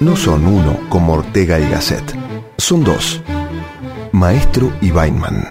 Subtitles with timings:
[0.00, 2.16] No son uno como Ortega y Gasset,
[2.58, 3.22] son dos,
[4.12, 5.48] Maestro y Weinman.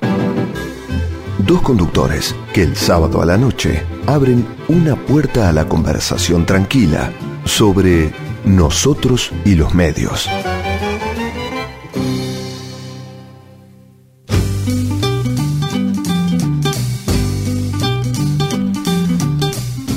[1.40, 7.12] Dos conductores que el sábado a la noche abren una puerta a la conversación tranquila
[7.46, 8.14] sobre
[8.46, 10.30] nosotros y los medios.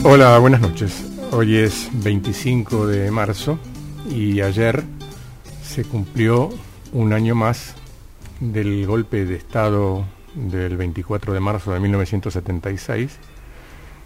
[0.07, 1.03] Hola, buenas noches.
[1.31, 3.59] Hoy es 25 de marzo
[4.07, 4.85] y ayer
[5.63, 6.51] se cumplió
[6.93, 7.75] un año más
[8.39, 10.05] del golpe de Estado
[10.35, 13.17] del 24 de marzo de 1976,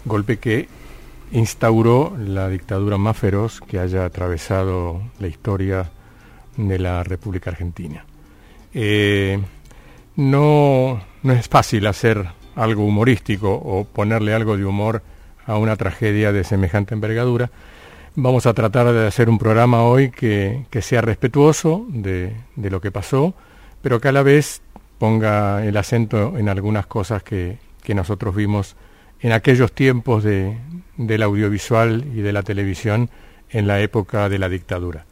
[0.05, 0.69] golpe que
[1.33, 5.91] instauró la dictadura más feroz que haya atravesado la historia
[6.55, 8.05] de la República Argentina.
[8.73, 9.37] Eh,
[10.15, 15.03] no, no es fácil hacer algo humorístico o ponerle algo de humor
[15.49, 17.49] a una tragedia de semejante envergadura.
[18.15, 23.33] Vamos a tratar de hacer un programa hoy que, sea respetuoso de, lo que pasó,
[23.81, 24.61] pero que a la vez
[24.99, 28.75] ponga el acento en algunas cosas que, que nosotros vimos
[29.21, 30.55] en aquellos tiempos de,
[30.97, 33.09] del audiovisual y de la televisión
[33.49, 35.05] en la época de la dictadura.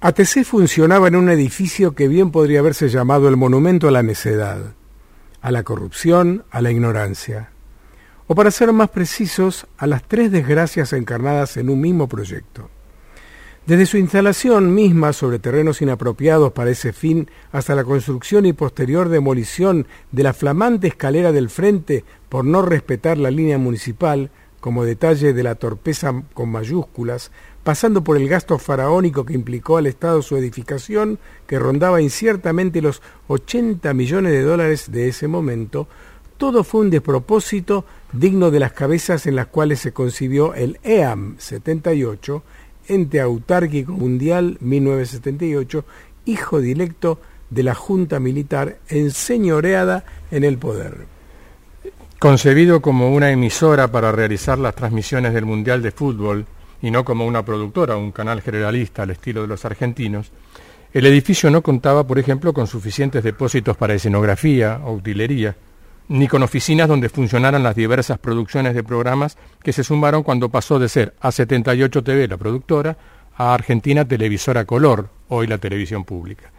[0.00, 4.72] ATC funcionaba en un edificio que bien podría haberse llamado el monumento a la necedad,
[5.42, 7.50] a la corrupción, a la ignorancia,
[8.26, 12.68] o para ser más precisos, a las tres desgracias encarnadas en un mismo proyecto.
[13.66, 19.08] Desde su instalación misma sobre terrenos inapropiados para ese fin hasta la construcción y posterior
[19.08, 25.32] demolición de la flamante escalera del frente por no respetar la línea municipal, como detalle
[25.32, 27.32] de la torpeza con mayúsculas,
[27.64, 33.02] pasando por el gasto faraónico que implicó al Estado su edificación, que rondaba inciertamente los
[33.26, 35.88] 80 millones de dólares de ese momento,
[36.36, 41.36] todo fue un despropósito digno de las cabezas en las cuales se concibió el EAM
[41.38, 42.42] 78,
[42.88, 45.84] ente autárquico mundial 1978,
[46.26, 47.20] hijo directo
[47.50, 51.06] de la Junta Militar enseñoreada en el poder.
[52.18, 56.46] Concebido como una emisora para realizar las transmisiones del Mundial de Fútbol
[56.82, 60.32] y no como una productora, un canal generalista al estilo de los argentinos,
[60.92, 65.54] el edificio no contaba, por ejemplo, con suficientes depósitos para escenografía o utilería,
[66.08, 70.78] ni con oficinas donde funcionaran las diversas producciones de programas que se sumaron cuando pasó
[70.78, 72.96] de ser A78 TV la productora
[73.36, 76.50] a Argentina Televisora Color, hoy la televisión pública.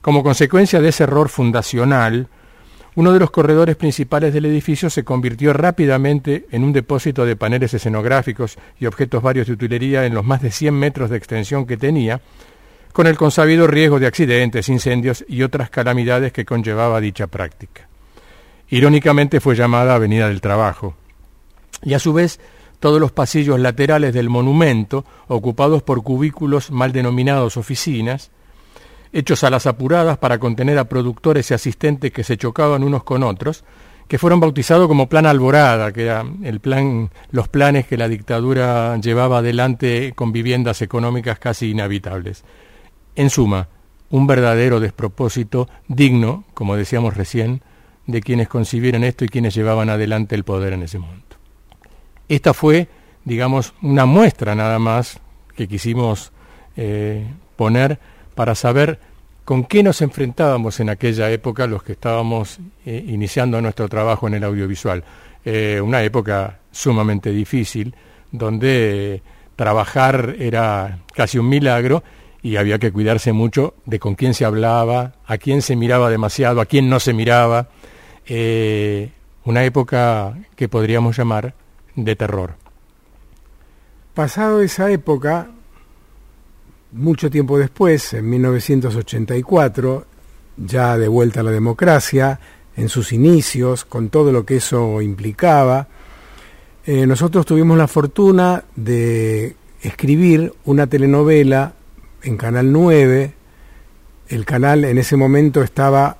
[0.00, 2.28] Como consecuencia de ese error fundacional,
[2.94, 7.74] uno de los corredores principales del edificio se convirtió rápidamente en un depósito de paneles
[7.74, 11.76] escenográficos y objetos varios de utilería en los más de 100 metros de extensión que
[11.76, 12.20] tenía,
[12.92, 17.88] con el consabido riesgo de accidentes, incendios y otras calamidades que conllevaba dicha práctica.
[18.70, 20.94] Irónicamente fue llamada Avenida del Trabajo.
[21.82, 22.38] Y a su vez,
[22.80, 28.30] todos los pasillos laterales del monumento, ocupados por cubículos mal denominados oficinas,
[29.12, 33.22] hechos a las apuradas para contener a productores y asistentes que se chocaban unos con
[33.22, 33.64] otros,
[34.06, 38.96] que fueron bautizados como Plan Alborada, que era el plan, los planes que la dictadura
[38.98, 42.42] llevaba adelante con viviendas económicas casi inhabitables.
[43.16, 43.68] En suma,
[44.10, 47.62] un verdadero despropósito digno, como decíamos recién,
[48.08, 51.36] de quienes concibieron esto y quienes llevaban adelante el poder en ese momento.
[52.26, 52.88] Esta fue,
[53.24, 55.20] digamos, una muestra nada más
[55.54, 56.32] que quisimos
[56.76, 57.98] eh, poner
[58.34, 58.98] para saber
[59.44, 64.34] con qué nos enfrentábamos en aquella época los que estábamos eh, iniciando nuestro trabajo en
[64.34, 65.04] el audiovisual.
[65.44, 67.94] Eh, una época sumamente difícil,
[68.32, 69.22] donde
[69.54, 72.02] trabajar era casi un milagro
[72.42, 76.62] y había que cuidarse mucho de con quién se hablaba, a quién se miraba demasiado,
[76.62, 77.68] a quién no se miraba,
[78.28, 79.10] eh,
[79.44, 81.54] una época que podríamos llamar
[81.96, 82.54] de terror.
[84.14, 85.48] Pasado esa época,
[86.92, 90.04] mucho tiempo después, en 1984,
[90.58, 92.38] ya de vuelta a la democracia,
[92.76, 95.88] en sus inicios, con todo lo que eso implicaba,
[96.86, 101.74] eh, nosotros tuvimos la fortuna de escribir una telenovela
[102.22, 103.32] en Canal 9.
[104.28, 106.17] El canal en ese momento estaba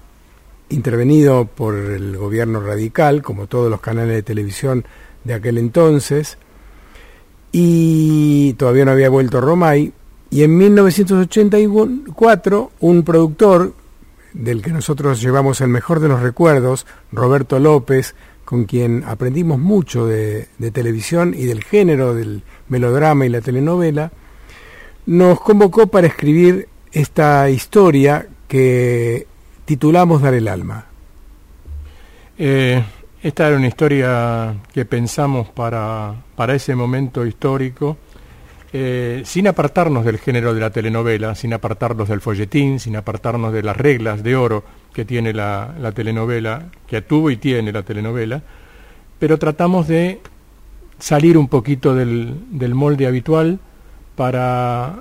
[0.71, 4.85] intervenido por el gobierno radical, como todos los canales de televisión
[5.25, 6.39] de aquel entonces,
[7.53, 9.93] y todavía no había vuelto Romay,
[10.31, 13.73] y en 1984 un productor
[14.35, 18.15] del que nosotros llevamos el mejor de los recuerdos, Roberto López,
[18.45, 24.13] con quien aprendimos mucho de, de televisión y del género del melodrama y la telenovela,
[25.07, 29.27] nos convocó para escribir esta historia que
[29.69, 30.87] titulamos Dar el alma.
[32.39, 32.83] Eh,
[33.23, 37.99] esta era una historia que pensamos para, para ese momento histórico,
[38.73, 43.63] eh, sin apartarnos del género de la telenovela, sin apartarnos del folletín, sin apartarnos de
[43.63, 48.41] las reglas de oro que tiene la, la telenovela, que tuvo y tiene la telenovela,
[49.19, 50.23] pero tratamos de
[50.99, 53.59] salir un poquito del, del molde habitual
[54.17, 55.01] para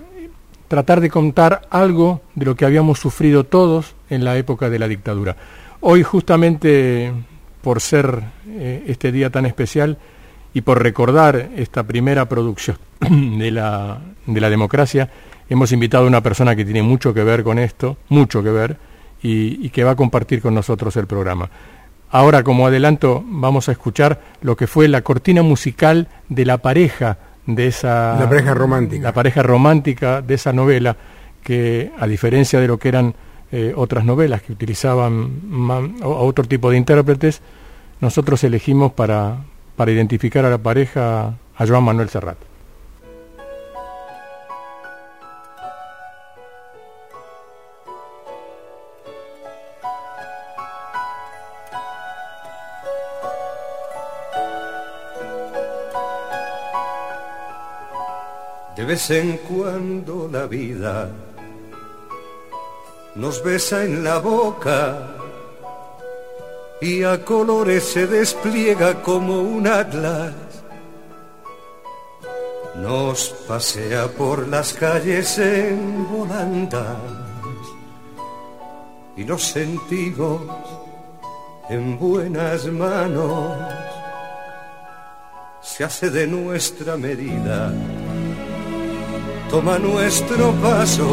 [0.67, 4.87] tratar de contar algo de lo que habíamos sufrido todos en la época de la
[4.87, 5.35] dictadura.
[5.81, 7.13] Hoy justamente
[7.61, 9.97] por ser eh, este día tan especial
[10.53, 15.09] y por recordar esta primera producción de la, de la democracia,
[15.49, 18.77] hemos invitado a una persona que tiene mucho que ver con esto, mucho que ver,
[19.21, 21.49] y, y que va a compartir con nosotros el programa.
[22.09, 27.17] Ahora, como adelanto, vamos a escuchar lo que fue la cortina musical de la pareja
[27.45, 28.17] de esa...
[28.19, 29.03] La pareja romántica.
[29.03, 30.95] La pareja romántica de esa novela,
[31.43, 33.13] que a diferencia de lo que eran
[33.51, 35.41] eh, otras novelas que utilizaban
[36.01, 37.41] a otro tipo de intérpretes,
[38.01, 39.37] nosotros elegimos para,
[39.75, 42.37] para identificar a la pareja a Joan Manuel Serrat.
[58.75, 61.09] De vez en cuando la vida
[63.17, 65.15] nos besa en la boca
[66.79, 70.33] y a colores se despliega como un atlas.
[72.75, 76.97] Nos pasea por las calles en volandas
[79.15, 80.41] y nos sentimos
[81.69, 83.57] en buenas manos.
[85.61, 87.73] Se hace de nuestra medida,
[89.49, 91.07] toma nuestro paso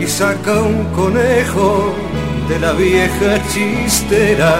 [0.00, 1.94] y saca un conejo
[2.48, 4.54] de la vieja chistera.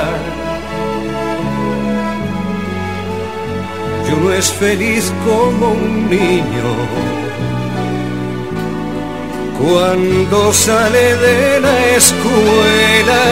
[4.09, 6.71] Y uno es feliz como un niño
[9.59, 13.23] cuando sale de la escuela.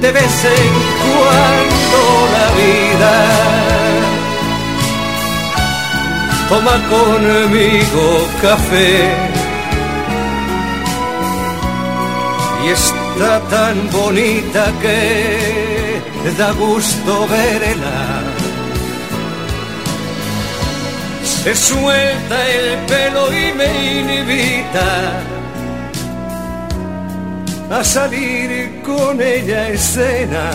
[0.00, 0.72] De vez en
[1.02, 2.00] cuando
[2.36, 3.14] la vida
[6.48, 8.04] toma conmigo
[8.40, 9.35] café
[12.68, 16.00] está tan bonita que
[16.38, 18.22] da gusto verla.
[21.22, 25.22] Se suelta el pelo y me invita
[27.70, 30.50] a salir con ella a escena.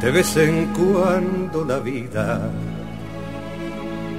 [0.00, 2.50] De vez en cuando la vida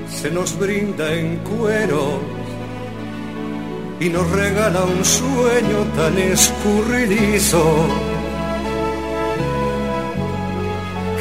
[0.10, 2.39] se nos brinda en cuero
[4.00, 7.63] y nos regala un sueño tan escurridizo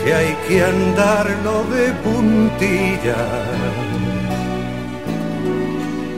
[0.04, 3.16] que hay que andarlo de puntilla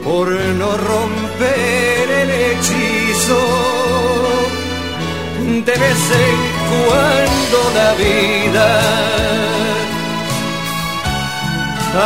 [0.03, 3.41] por no romper el hechizo.
[5.65, 6.39] De vez en
[6.71, 8.69] cuando la vida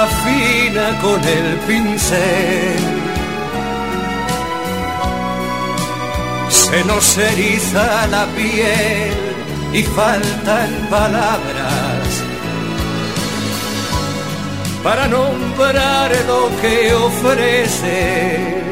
[0.03, 2.94] afina con el pincel
[6.55, 9.13] se nos eriza la piel
[9.73, 12.07] y faltan palabras
[14.81, 18.65] para nombrar lo que ofrece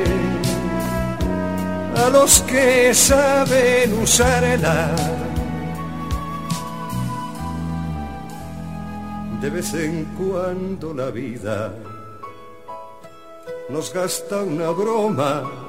[1.96, 4.96] a los que saben usarla.
[9.41, 11.74] De vez en cuando la vida
[13.69, 15.62] nos gasta una broma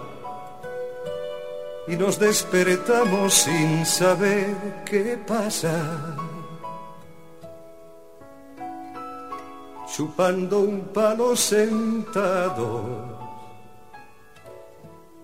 [1.86, 6.16] y nos despertamos sin saber qué pasa.
[9.94, 12.82] Chupando un palo sentado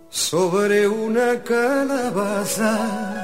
[0.09, 3.20] sobre una calabaza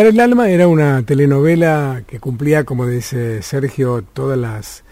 [0.00, 4.82] El alma era una telenovela que cumplía, como dice Sergio, todas las,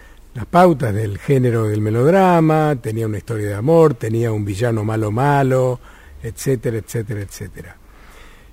[0.50, 5.80] pautas del género del melodrama, tenía una historia de amor, tenía un villano malo malo,
[6.22, 7.76] etcétera, etcétera, etcétera.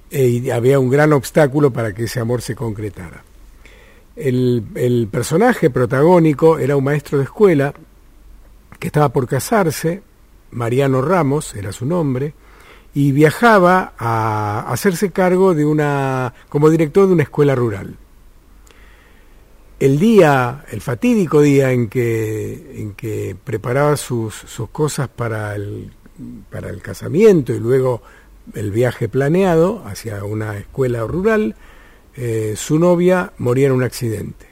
[0.10, 3.22] E, y había un gran obstáculo para que ese amor se concretara.
[4.16, 7.74] El, el personaje protagónico era un maestro de escuela
[8.80, 10.02] que estaba por casarse,
[10.52, 12.34] Mariano Ramos era su nombre,
[12.96, 17.98] y viajaba a hacerse cargo de una, como director de una escuela rural.
[19.78, 25.92] El día, el fatídico día en que, en que preparaba sus, sus cosas para el,
[26.50, 28.02] para el casamiento y luego
[28.54, 31.58] el viaje planeado hacia una escuela rural,
[32.16, 34.48] eh, su novia moría en un accidente.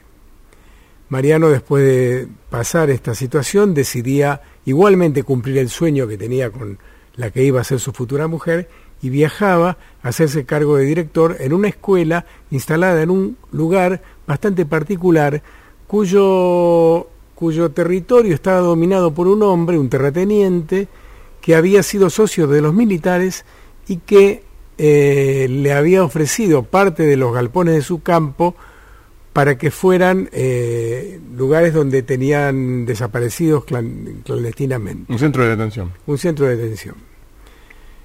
[1.08, 6.78] Mariano, después de pasar esta situación, decidía igualmente cumplir el sueño que tenía con
[7.16, 8.68] la que iba a ser su futura mujer,
[9.02, 14.64] y viajaba a hacerse cargo de director en una escuela instalada en un lugar bastante
[14.64, 15.42] particular,
[15.86, 20.88] cuyo, cuyo territorio estaba dominado por un hombre, un terrateniente,
[21.40, 23.44] que había sido socio de los militares
[23.86, 24.42] y que
[24.78, 28.56] eh, le había ofrecido parte de los galpones de su campo
[29.34, 35.12] para que fueran eh, lugares donde tenían desaparecidos clandestinamente.
[35.12, 35.90] Un centro de detención.
[36.06, 36.94] Un centro de detención.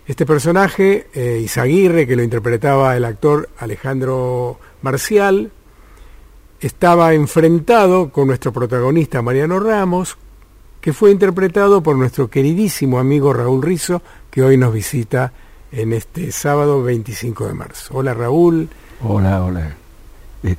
[0.08, 5.52] Este personaje, eh, Isaguirre, que lo interpretaba el actor Alejandro Marcial,
[6.60, 10.18] estaba enfrentado con nuestro protagonista Mariano Ramos,
[10.82, 15.32] que fue interpretado por nuestro queridísimo amigo Raúl Rizo, que hoy nos visita
[15.72, 17.94] en este sábado 25 de marzo.
[17.94, 18.68] Hola Raúl.
[19.04, 19.76] Hola, hola.
[20.42, 20.56] Eh,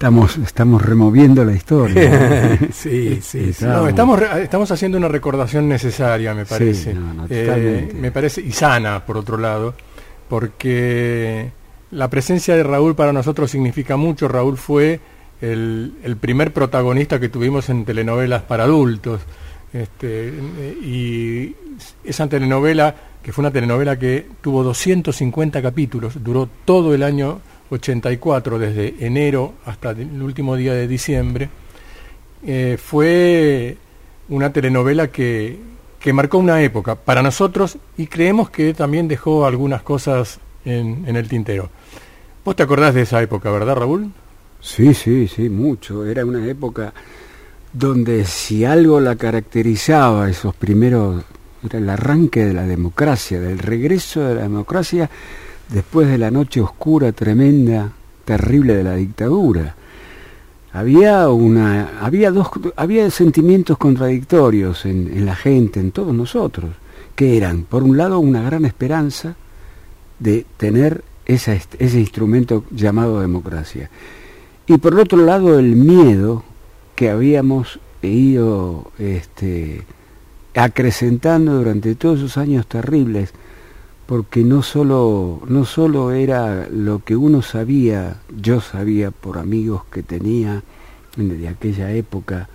[0.00, 2.58] Estamos, estamos removiendo la historia.
[2.72, 3.50] sí, sí.
[3.50, 6.96] estamos, estamos haciendo una recordación necesaria, me parece.
[7.28, 9.74] Eh, me parece, y sana, por otro lado,
[10.26, 11.50] porque
[11.90, 14.26] la presencia de Raúl para nosotros significa mucho.
[14.26, 15.00] Raúl fue
[15.42, 19.20] el, el primer protagonista que tuvimos en telenovelas para adultos.
[19.74, 20.32] Este,
[20.82, 21.54] y
[22.04, 28.58] esa telenovela, que fue una telenovela que tuvo 250 capítulos, duró todo el año 84,
[28.58, 31.48] desde enero hasta el último día de diciembre,
[32.44, 33.76] eh, fue
[34.28, 35.58] una telenovela que,
[35.98, 41.16] que, marcó una época para nosotros y creemos que también dejó algunas cosas en, en
[41.16, 41.70] el tintero.
[42.44, 44.10] ¿Vos te acordás de esa época, verdad, Raúl?
[44.60, 46.04] Sí, sí, sí, mucho.
[46.04, 46.92] Era una época
[47.72, 51.22] donde si algo la caracterizaba, esos primeros,
[51.64, 55.10] era el arranque de la democracia, del regreso de la democracia,
[55.70, 57.92] después de la noche oscura, tremenda,
[58.24, 59.74] terrible de la dictadura.
[60.72, 66.70] Había una, había dos, había sentimientos contradictorios en, la gente, en todos nosotros,
[67.16, 69.34] que eran, por un lado, una gran esperanza
[70.18, 73.90] de tener esa, ese instrumento llamado democracia,
[74.66, 76.44] y por otro lado, el miedo
[76.94, 79.82] que habíamos ido este,
[80.54, 83.32] acrecentando durante todos esos años terribles
[84.10, 90.02] porque no solo, no solo era lo que uno sabía, yo sabía por amigos que
[90.02, 90.64] tenía
[91.14, 92.48] de aquella época,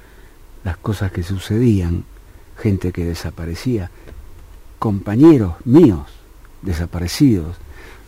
[0.65, 2.03] las cosas que sucedían,
[2.57, 3.89] gente que desaparecía,
[4.79, 6.01] compañeros míos
[6.61, 7.55] desaparecidos.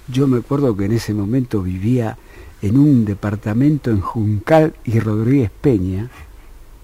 [0.10, 2.18] Yo me acuerdo que en ese momento vivía
[2.62, 6.10] en un departamento en Juncal y Rodríguez Peña,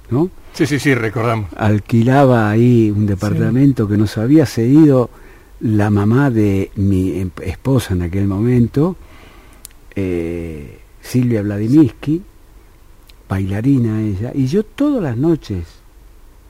[0.10, 0.30] ¿no?
[0.54, 1.50] Sí, sí, sí, recordamos.
[1.58, 5.10] Alquilaba ahí un departamento que nos había cedido
[5.64, 8.98] la mamá de mi em, esposa en aquel momento,
[9.96, 12.22] eh, Silvia Vladimirsky,
[13.30, 15.64] bailarina ella, y yo todas las noches,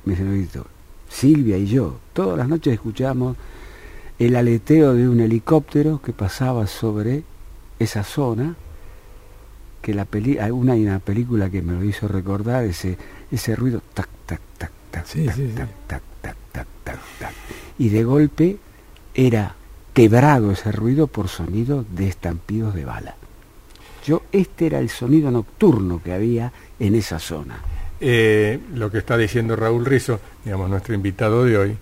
[0.05, 0.65] me señorito,
[1.07, 3.37] Silvia y yo, todas las noches escuchamos
[4.17, 7.23] el aleteo de un helicóptero que pasaba sobre
[7.77, 8.55] esa zona,
[9.83, 12.97] que la peli una, hay una película que me lo hizo recordar, ese,
[13.31, 17.33] ese ruido, tac, tac, tac, tac, sí, tac, sí, tac, tac, tac, tac, tac, tac,
[17.77, 18.57] y de golpe
[19.13, 19.55] era
[19.93, 23.15] quebrado ese ruido por sonido de estampidos de bala.
[24.05, 27.59] Yo, este era el sonido nocturno que había en esa zona.
[28.01, 31.77] Eh, lo que está diciendo Raúl Rizo, digamos, nuestro invitado de hoy,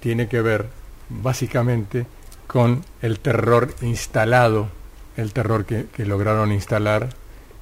[0.00, 0.66] tiene que ver
[1.10, 2.06] básicamente
[2.46, 4.68] con el terror instalado,
[5.16, 7.10] el terror que, lograron instalar,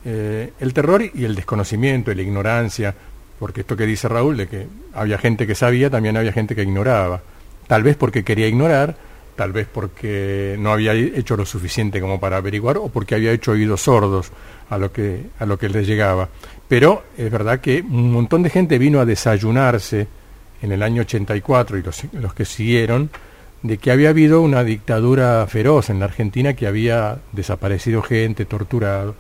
[0.05, 2.95] eh, el terror y el desconocimiento, la ignorancia,
[3.41, 6.63] porque esto que dice Raúl, de que había gente que sabía, también había gente que
[6.63, 7.23] ignoraba
[7.67, 8.97] tal vez porque quería ignorar,
[9.37, 13.53] tal vez porque no había hecho lo suficiente como para averiguar o porque había hecho
[13.53, 14.33] oídos sordos
[14.71, 16.29] a lo que a lo que le llegaba.
[16.67, 20.09] Pero es verdad que un montón de gente vino a desayunarse
[20.63, 23.11] en el año 84 y los, los que siguieron
[23.63, 29.15] de que había habido una dictadura feroz en la Argentina que había desaparecido gente, torturado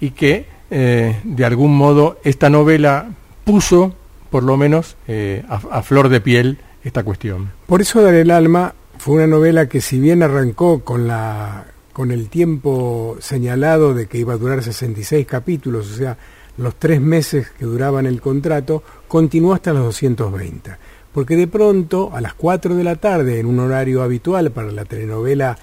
[0.00, 3.08] y que eh, de algún modo esta novela
[3.44, 3.94] puso
[4.30, 7.50] por lo menos eh, a flor de piel esta cuestión.
[7.66, 12.10] Por eso Dar el Alma fue una novela que si bien arrancó con, la, con
[12.10, 16.16] el tiempo señalado de que iba a durar 66 capítulos, o sea,
[16.56, 20.72] los tres meses que duraban el contrato, continuó hasta los 220.
[21.12, 24.84] porque de pronto a las 4 de la tarde, en un horario habitual para la
[24.84, 25.58] telenovela,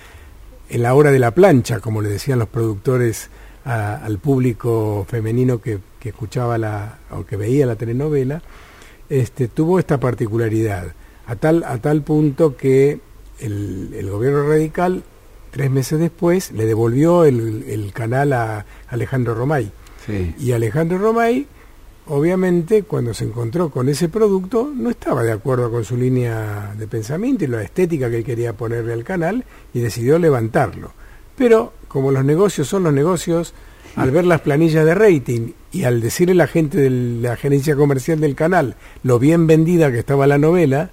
[0.70, 3.30] en la hora de la plancha, como le decían los productores
[3.64, 8.42] al público femenino que, escuchaba la, o que veía la telenovela,
[9.10, 10.94] este, tuvo esta particularidad,
[11.26, 13.00] a tal, a tal punto que
[13.40, 15.04] el, gobierno radical,
[15.52, 19.72] tres meses después, le devolvió el, canal a Alejandro Romay.
[20.40, 21.46] Y Alejandro Romay
[22.10, 26.88] obviamente cuando se encontró con ese producto no estaba de acuerdo con su línea de
[26.88, 30.92] pensamiento y la estética que quería ponerle al canal y decidió levantarlo.
[31.38, 33.54] Pero como los negocios son los negocios,
[33.96, 37.76] al ver las planillas de rating y al decirle a la gente de la gerencia
[37.76, 40.90] comercial del canal lo bien vendida que estaba la novela,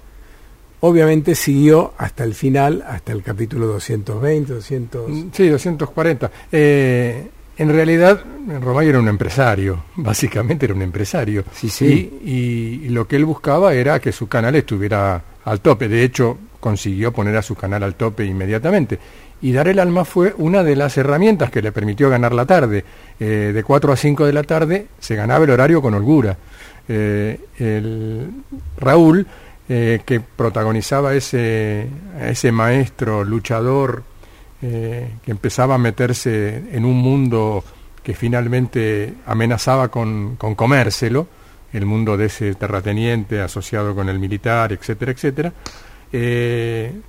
[0.81, 5.11] obviamente siguió hasta el final, hasta el capítulo 220, 200...
[5.31, 6.31] Sí, 240.
[6.51, 8.23] Eh, en realidad,
[8.61, 11.43] Romay era un empresario, básicamente era un empresario.
[11.53, 12.19] Sí, sí.
[12.23, 15.87] Y, lo que él buscaba era que su canal estuviera al tope.
[15.87, 18.99] De hecho, consiguió poner a su canal al tope inmediatamente.
[19.41, 22.83] Y Dar el Alma fue una de las herramientas que le permitió ganar la tarde.
[23.19, 26.37] Eh, de 4 a 5 de la tarde se ganaba el horario con holgura.
[26.87, 28.31] Eh, el
[28.77, 29.27] Raúl,
[29.69, 31.87] eh, que protagonizaba ese,
[32.21, 34.03] ese maestro luchador,
[34.61, 37.63] eh, que empezaba a meterse en un mundo
[38.01, 41.27] que finalmente amenazaba con, comérselo,
[41.73, 45.53] el mundo de ese terrateniente asociado con el militar, etcétera, etcétera.
[46.13, 47.01] Eh,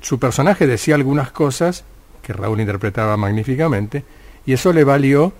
[0.00, 1.84] su personaje decía algunas cosas
[2.22, 4.02] que Raúl interpretaba magníficamente
[4.46, 5.34] y eso le valió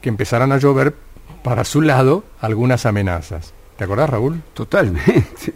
[0.00, 0.94] que empezaran a llover
[1.42, 3.52] para su lado algunas amenazas.
[3.76, 4.40] ¿Te acordás, Raúl?
[4.54, 5.52] Totalmente,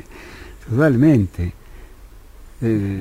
[0.68, 1.52] totalmente.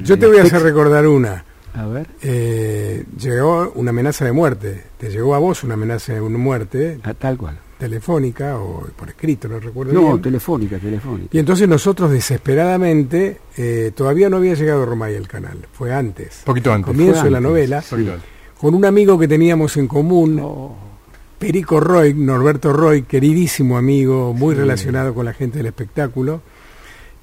[0.03, 1.45] Yo te voy a hacer recordar una.
[1.73, 2.07] A ver.
[2.21, 4.83] Eh, llegó una amenaza de muerte.
[4.97, 6.99] Te llegó a vos una amenaza de muerte.
[7.03, 7.57] A tal cual.
[7.77, 9.93] Telefónica o por escrito, no recuerdo.
[9.93, 11.29] No, telefónica, telefónica.
[11.31, 16.43] Y entonces nosotros desesperadamente, eh, todavía no había llegado Romay al canal, fue antes.
[16.45, 16.87] Poquito antes.
[16.87, 17.83] Comienzo de la novela.
[18.59, 20.41] Con un amigo que teníamos en común.
[21.39, 26.41] Perico Roy, Norberto Roy, queridísimo amigo, muy relacionado con la gente del espectáculo.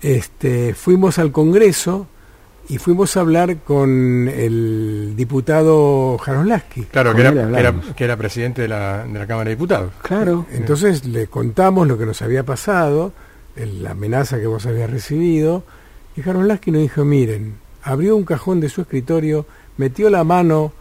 [0.03, 2.07] Este, fuimos al Congreso
[2.69, 6.83] y fuimos a hablar con el diputado Jaroslavski.
[6.85, 9.93] Claro, que era, que era, presidente de la, de la, Cámara de Diputados.
[10.03, 13.13] Claro, entonces le contamos lo que nos había pasado,
[13.57, 15.65] la amenaza que vos habías recibido,
[16.17, 20.73] y Jaroslavski nos dijo, miren, abrió un cajón de su escritorio, metió la mano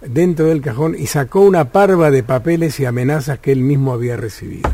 [0.00, 4.16] dentro del cajón y sacó una parva de papeles y amenazas que él mismo había
[4.16, 4.70] recibido.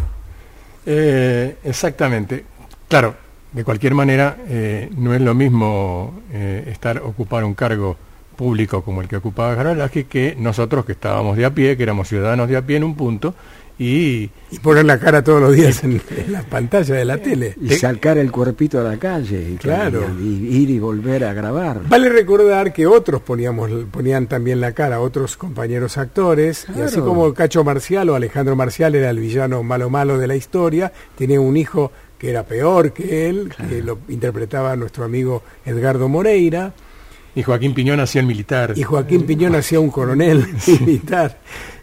[0.86, 2.44] Eh, exactamente.
[2.88, 3.14] Claro,
[3.54, 7.96] de cualquier manera, eh, no es lo mismo eh, estar ocupar un cargo
[8.34, 12.08] público como el que ocupaba Jaralaje que nosotros que estábamos de a pie, que éramos
[12.08, 13.32] ciudadanos de a pie en un punto,
[13.78, 17.56] y, y poner la cara todos los días en, la pantalla de la tele.
[17.60, 19.50] Y sacar el cuerpito a la calle.
[19.52, 20.04] Y, claro.
[20.20, 21.80] Y, ir y volver a grabar.
[21.88, 26.66] Vale recordar que otros poníamos, ponían también la cara, otros compañeros actores.
[26.76, 30.36] Y así como Cacho Marcial o Alejandro Marcial era el villano malo malo de la
[30.36, 36.08] historia, tenía un hijo que era peor que él, que lo interpretaba nuestro amigo Edgardo
[36.08, 36.72] Moreira.
[37.34, 38.74] Y Joaquín Piñón hacía el militar.
[38.76, 40.46] Y Joaquín Piñón hacía un coronel
[40.80, 41.40] militar.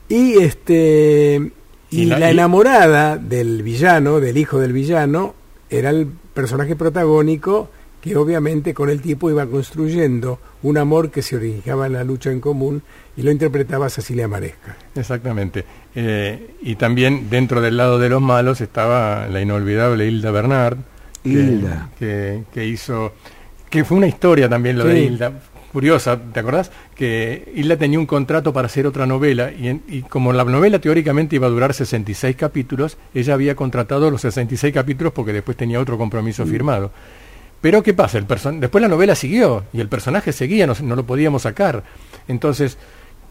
[0.07, 1.51] Y este
[1.89, 5.35] y, la, enamorada del villano, del hijo del villano,
[5.69, 7.69] era el personaje protagónico
[8.01, 12.31] que obviamente con el tiempo iba construyendo un amor que se originaba en la lucha
[12.31, 12.81] en común
[13.15, 14.75] y lo interpretaba Cecilia Maresca.
[14.95, 15.63] Exactamente.
[15.93, 20.77] Eh, y también dentro del lado de los malos estaba la inolvidable Hilda Bernard,
[21.23, 21.89] Hilda.
[21.99, 23.13] Que, que, hizo,
[23.69, 25.33] que fue una historia también lo de Hilda,
[25.71, 26.71] curiosa, ¿te acordás?
[26.95, 31.35] Que Hilda tenía un contrato para hacer otra novela y, y, como la novela teóricamente
[31.35, 35.97] iba a durar 66 capítulos, ella había contratado los 66 capítulos porque después tenía otro
[35.97, 36.49] compromiso mm.
[36.49, 36.91] firmado.
[37.61, 38.17] Pero ¿qué pasa?
[38.17, 38.25] El
[38.59, 41.83] después la novela siguió y el personaje seguía, no, no lo podíamos sacar.
[42.27, 42.77] Entonces,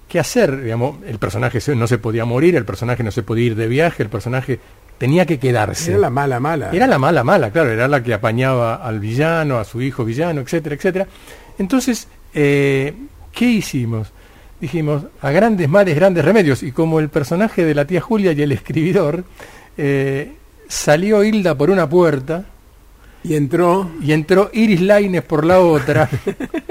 [0.08, 0.62] qué hacer.
[0.62, 4.02] Digamos, el personaje no se podía morir, el personaje no se podía ir de viaje,
[4.02, 4.60] el personaje
[4.98, 5.92] tenía que quedarse.
[5.92, 6.70] Era la mala mala.
[6.72, 10.42] Era la mala mala, claro, era la que apañaba al villano, a su hijo villano,
[10.42, 11.06] etcétera, etcétera.
[11.58, 12.94] Entonces, eh,
[13.32, 14.12] ¿qué hicimos?
[14.60, 16.62] Dijimos, a grandes males, grandes remedios.
[16.62, 19.24] Y como el personaje de la tía Julia y el escribidor,
[19.78, 20.32] eh,
[20.68, 22.44] salió Hilda por una puerta.
[23.22, 23.90] Y entró.
[24.02, 26.08] Y entró Iris Laines por la otra,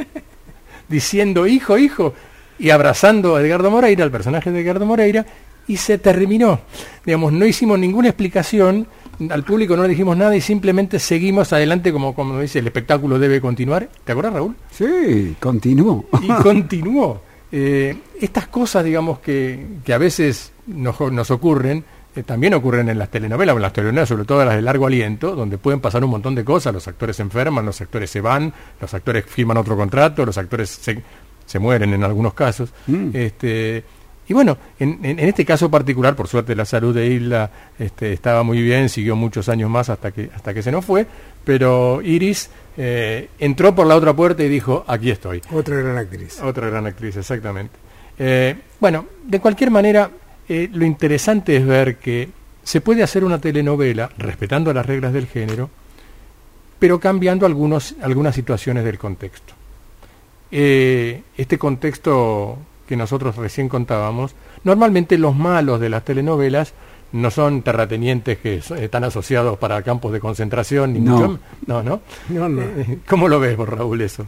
[0.89, 2.13] diciendo, hijo, hijo,
[2.57, 5.25] y abrazando a Edgardo Moreira, al personaje de Edgardo Moreira,
[5.67, 6.61] y se terminó.
[7.05, 8.87] Digamos, no hicimos ninguna explicación,
[9.29, 13.19] al público no le dijimos nada y simplemente seguimos adelante como, como dice, el espectáculo
[13.19, 13.89] debe continuar.
[14.03, 14.55] ¿Te acuerdas, Raúl?
[14.71, 16.05] Sí, continuó.
[16.21, 17.21] Y continuó.
[17.51, 21.83] Eh, estas cosas, digamos, que, que a veces nos, nos ocurren,
[22.15, 25.35] eh, también ocurren en las telenovelas, en las telenovelas, sobre todo las de largo aliento,
[25.35, 28.53] donde pueden pasar un montón de cosas, los actores se enferman, los actores se van,
[28.79, 31.01] los actores firman otro contrato, los actores se,
[31.45, 32.71] se mueren en algunos casos.
[32.87, 33.09] Mm.
[33.13, 33.83] Este,
[34.27, 38.13] y bueno, en, en, en este caso particular, por suerte la salud de Isla este,
[38.13, 41.07] estaba muy bien, siguió muchos años más hasta que, hasta que se nos fue,
[41.43, 45.41] pero Iris eh, entró por la otra puerta y dijo, aquí estoy.
[45.51, 46.41] Otra gran actriz.
[46.41, 47.73] Otra gran actriz, exactamente.
[48.19, 50.11] Eh, bueno, de cualquier manera,
[50.49, 52.29] eh, lo interesante es ver que
[52.63, 55.69] se puede hacer una telenovela respetando las reglas del género,
[56.79, 59.53] pero cambiando algunos, algunas situaciones del contexto.
[60.51, 62.57] Eh, este contexto
[62.87, 64.33] que nosotros recién contábamos,
[64.63, 66.73] normalmente los malos de las telenovelas
[67.11, 71.15] no son terratenientes que están asociados para campos de concentración, ni No.
[71.17, 72.01] mucho- no, no.
[72.29, 72.61] No, no.
[72.61, 74.25] Eh, ¿Cómo lo ves vos, Raúl, eso?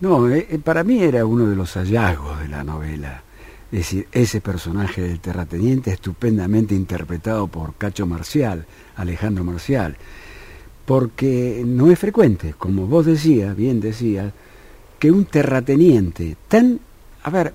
[0.00, 3.22] No, eh, para mí era uno de los hallazgos de la novela.
[3.72, 9.96] Es decir, ese personaje del terrateniente estupendamente interpretado por Cacho Marcial, Alejandro Marcial,
[10.84, 14.32] porque no es frecuente, como vos decías, bien decías,
[14.98, 16.80] que un terrateniente tan...
[17.22, 17.54] A ver,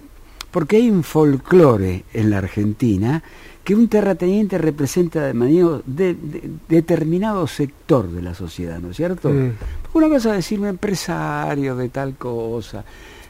[0.50, 3.22] porque hay un folclore en la Argentina
[3.64, 8.98] que un terrateniente representa de manera de, de- determinado sector de la sociedad, ¿no es
[8.98, 9.30] cierto?
[9.30, 9.52] Mm.
[9.94, 12.84] Una cosa es decir un empresario de tal cosa,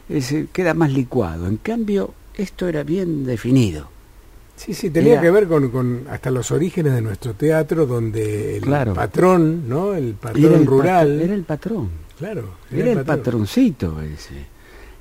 [0.07, 1.47] es, queda más licuado.
[1.47, 3.89] En cambio, esto era bien definido.
[4.55, 8.57] Sí, sí, tenía Era- que ver con, con hasta los orígenes de nuestro teatro, donde
[8.57, 8.93] el Claro.
[8.95, 9.93] patrón, ¿no?
[9.93, 11.07] El patrón Era el, rural.
[11.15, 11.89] pat- era el patrón.
[12.17, 14.33] Claro, Era el patroncito ese.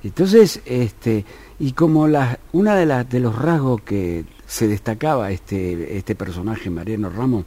[0.03, 1.25] Entonces, este,
[1.59, 6.69] y como la, una de las de los rasgos que se destacaba este, este personaje
[6.69, 7.45] Mariano Ramos,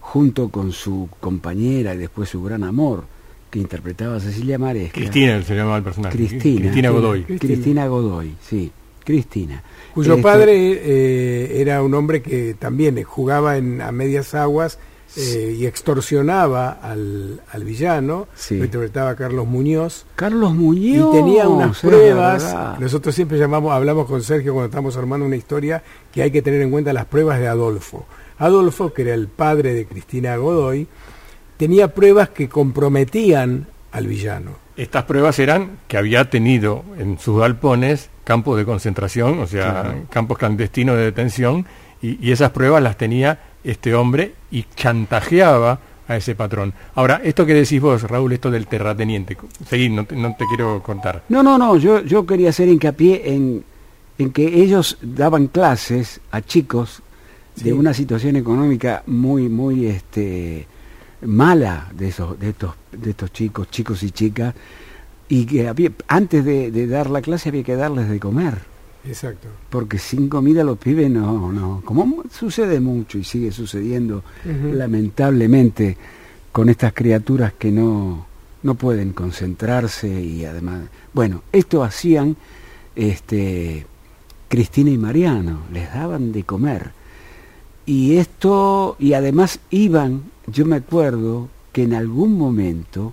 [0.00, 3.04] junto con su compañera y después su gran amor,
[3.48, 4.94] que interpretaba a Cecilia Maresca.
[4.98, 6.16] Cristina se llamaba el personaje.
[6.16, 6.60] Cristina.
[6.62, 7.22] Cristina Godoy.
[7.22, 7.54] Cristina.
[7.54, 8.72] Cristina Godoy, sí,
[9.04, 9.62] Cristina.
[9.94, 14.78] Cuyo Este, padre eh, era un hombre que también jugaba en, a medias aguas
[15.16, 18.56] eh, y extorsionaba al, al villano, Sí.
[18.58, 21.12] lo interpretaba Carlos Muñoz, Carlos y Muñoz.
[21.12, 26.22] tenía unas pruebas, nosotros siempre llamamos, hablamos con Sergio cuando estamos armando una historia, que
[26.22, 28.06] hay que tener en cuenta las pruebas de Adolfo.
[28.38, 30.88] Adolfo, que era el padre de Cristina Godoy,
[31.56, 34.56] tenía pruebas que comprometían al villano.
[34.76, 39.94] Estas pruebas eran que había tenido en sus galpones campos de concentración, o sea, Claro.
[40.10, 41.66] campos clandestinos de detención,
[42.02, 46.74] y, y esas pruebas las tenía este hombre y chantajeaba a ese patrón.
[46.96, 50.82] Ahora, esto que decís vos, Raúl, esto del terrateniente, seguí, no te, no te quiero
[50.82, 51.22] contar.
[51.30, 53.64] No, no, no, yo, yo quería hacer hincapié en,
[54.18, 57.00] en que ellos daban clases a chicos
[57.56, 57.66] Sí.
[57.66, 60.66] de una situación económica muy, muy este,
[61.22, 64.54] mala de, esos, de, estos, de estos chicos, chicos y chicas,
[65.28, 68.58] y que había, antes de, de dar la clase había que darles de comer,
[69.06, 69.48] Exacto.
[69.70, 75.96] porque sin comida los pibes no, no, como sucede mucho y sigue sucediendo lamentablemente
[76.52, 78.26] con estas criaturas que no,
[78.62, 80.82] no pueden concentrarse y además,
[81.12, 82.36] bueno, esto hacían
[82.96, 83.86] este,
[84.48, 86.92] Cristina y Mariano, les daban de comer.
[87.86, 93.12] Y esto, y además iban, yo me acuerdo que en algún momento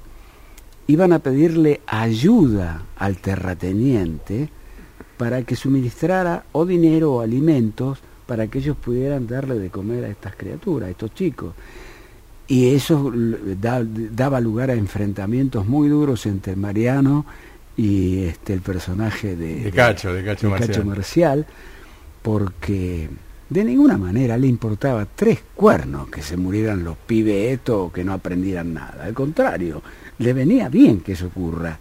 [0.92, 4.50] iban a pedirle ayuda al terrateniente
[5.18, 10.10] para que suministrara o dinero o alimentos para que ellos pudieran darle de comer a
[10.10, 11.54] estas criaturas, a estos chicos.
[12.48, 13.12] Y eso
[13.60, 17.26] da- daba lugar a enfrentamientos muy duros entre Mariano
[17.78, 20.86] y este el personaje de, De Cacho, de Cacho Marcial.
[20.86, 21.46] Marcial,
[22.22, 23.10] porque
[23.50, 28.04] de ninguna manera le importaba tres cuernos que se murieran los pibes estos o que
[28.04, 29.04] no aprendieran nada.
[29.06, 29.82] Al contrario,
[30.20, 31.78] le venía bien que eso ocurra.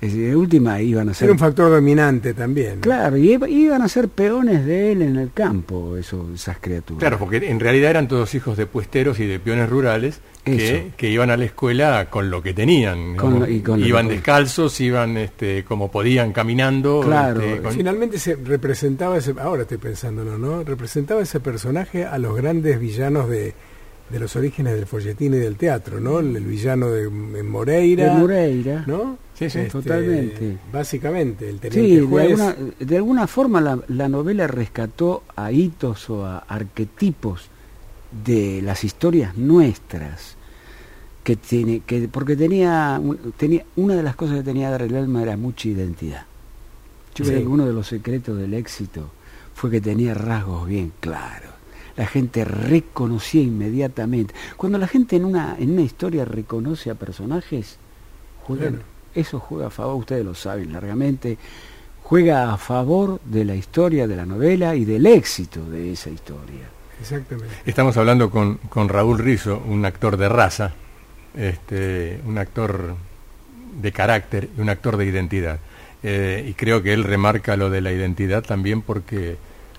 [0.00, 2.80] Es decir, de última iban a ser Era un factor dominante también.
[2.80, 6.98] Claro, y iba- iban a ser peones de él en el campo, eso, esas criaturas.
[7.00, 11.30] Claro, porque en realidad eran todos hijos de puesteros y de peones rurales que, iban
[11.30, 13.16] a la escuela con lo que tenían.
[13.16, 17.00] Con y con iban que- descalzos, iban este, como podían caminando.
[17.02, 20.64] Claro, este, con- Finalmente se representaba ese, ahora estoy pensándolo, ¿no?
[20.64, 23.54] Representaba ese personaje a los grandes villanos de,
[24.10, 26.20] de los orígenes del folletín y del teatro, ¿no?
[26.20, 28.84] El, el villano de, Moreira, de Moreira.
[28.86, 29.18] ¿no?
[29.34, 29.60] Sí, sí.
[29.70, 30.58] Totalmente.
[30.72, 32.40] Básicamente, el Sí, teniente de juez.
[32.40, 37.48] alguna, de alguna forma la, la novela rescató a hitos o a arquetipos
[38.24, 40.36] de las historias nuestras
[41.24, 45.22] que tiene que porque tenía, un- tenía una de las cosas que tenía Dar Alma
[45.22, 46.26] era mucha identidad.
[47.14, 47.30] Yo Sí.
[47.30, 49.10] creo que uno de los secretos del éxito
[49.54, 51.53] fue que tenía rasgos bien claros.
[51.96, 54.34] La gente reconocía inmediatamente.
[54.56, 57.76] Cuando la gente en una en una historia reconoce a personajes,
[58.46, 58.84] juegan- Claro.
[59.14, 61.38] eso juega a favor, ustedes lo saben largamente,
[62.02, 66.68] juega a favor de la historia de la novela y del éxito de esa historia.
[67.00, 67.54] exactamente.
[67.66, 70.72] Estamos hablando con, con Raúl Rizo, un actor de raza,
[71.36, 72.94] este, un actor
[73.80, 75.58] de carácter y un actor de identidad.
[76.02, 79.36] Eh, y creo que él remarca lo de la identidad también porque,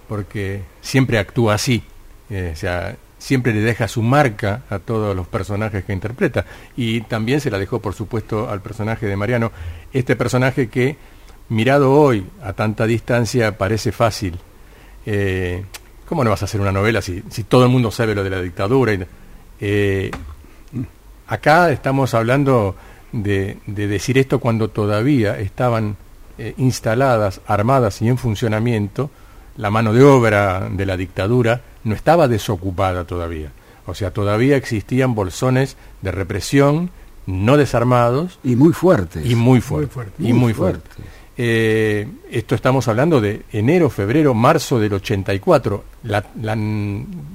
[0.09, 1.83] porque siempre actúa así,
[2.29, 6.45] eh, o sea, siempre le deja su marca a todos los personajes que interpreta.
[6.75, 9.51] Y también se la dejó, por supuesto, al personaje de Mariano,
[9.93, 10.97] este personaje que,
[11.49, 14.37] mirado hoy a tanta distancia, parece fácil.
[15.05, 15.63] Eh,
[16.07, 18.41] ¿Cómo no vas a hacer una novela si, todo el mundo sabe lo de la
[18.41, 18.93] dictadura?
[18.93, 20.11] Y,
[21.27, 22.75] acá estamos hablando
[23.11, 25.97] de, decir esto cuando todavía estaban
[26.37, 29.09] eh, instaladas, armadas y en funcionamiento,
[29.57, 33.51] la mano de obra de la dictadura no estaba desocupada todavía.
[33.85, 36.89] O sea, todavía existían bolsones de represión
[37.27, 38.39] no desarmados.
[38.43, 39.25] Y muy fuertes.
[39.25, 39.97] Y muy fuertes.
[40.19, 40.91] y muy fuertes.
[41.37, 45.83] Eh, esto estamos hablando de enero, febrero, marzo del 84.
[46.03, 46.55] La, la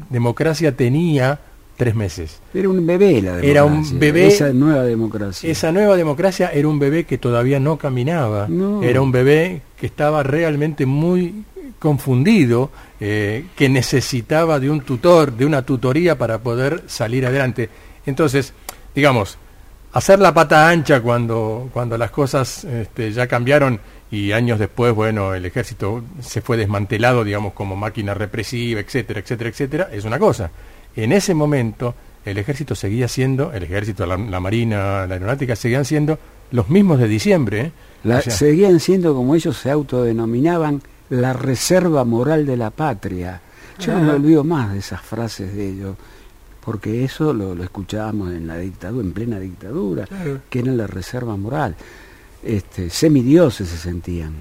[0.08, 1.40] democracia tenía
[1.76, 2.40] tres meses.
[2.52, 3.50] Era un bebé la democracia.
[3.50, 4.26] Era un bebé.
[4.26, 5.50] Esa nueva democracia.
[5.50, 8.48] Esa nueva democracia era un bebé que todavía no caminaba.
[8.82, 11.44] Era un bebé que estaba realmente muy
[11.80, 17.68] confundido, eh, que necesitaba de un tutor, de una tutoría para poder salir adelante.
[18.06, 18.52] Entonces,
[18.94, 19.36] digamos,
[19.92, 23.80] hacer la pata ancha cuando, cuando las cosas este, ya cambiaron
[24.12, 29.50] y años después, bueno, el ejército se fue desmantelado, digamos, como máquina represiva, etcétera, etcétera,
[29.50, 30.52] etcétera, es una cosa
[30.96, 36.18] en ese momento el ejército seguía siendo, el ejército, la, marina, la aeronáutica, seguían siendo
[36.50, 37.72] los mismos de diciembre.
[38.04, 38.20] ¿eh?
[38.26, 43.40] seguían siendo, como ellos se autodenominaban, la reserva moral de la patria.
[43.78, 45.96] Yo no me olvido más de esas frases de ellos,
[46.64, 50.06] porque eso lo, escuchábamos en la dictadura, en plena dictadura,
[50.48, 51.74] que era la reserva moral.
[52.42, 54.34] Este, semidioses se sentían.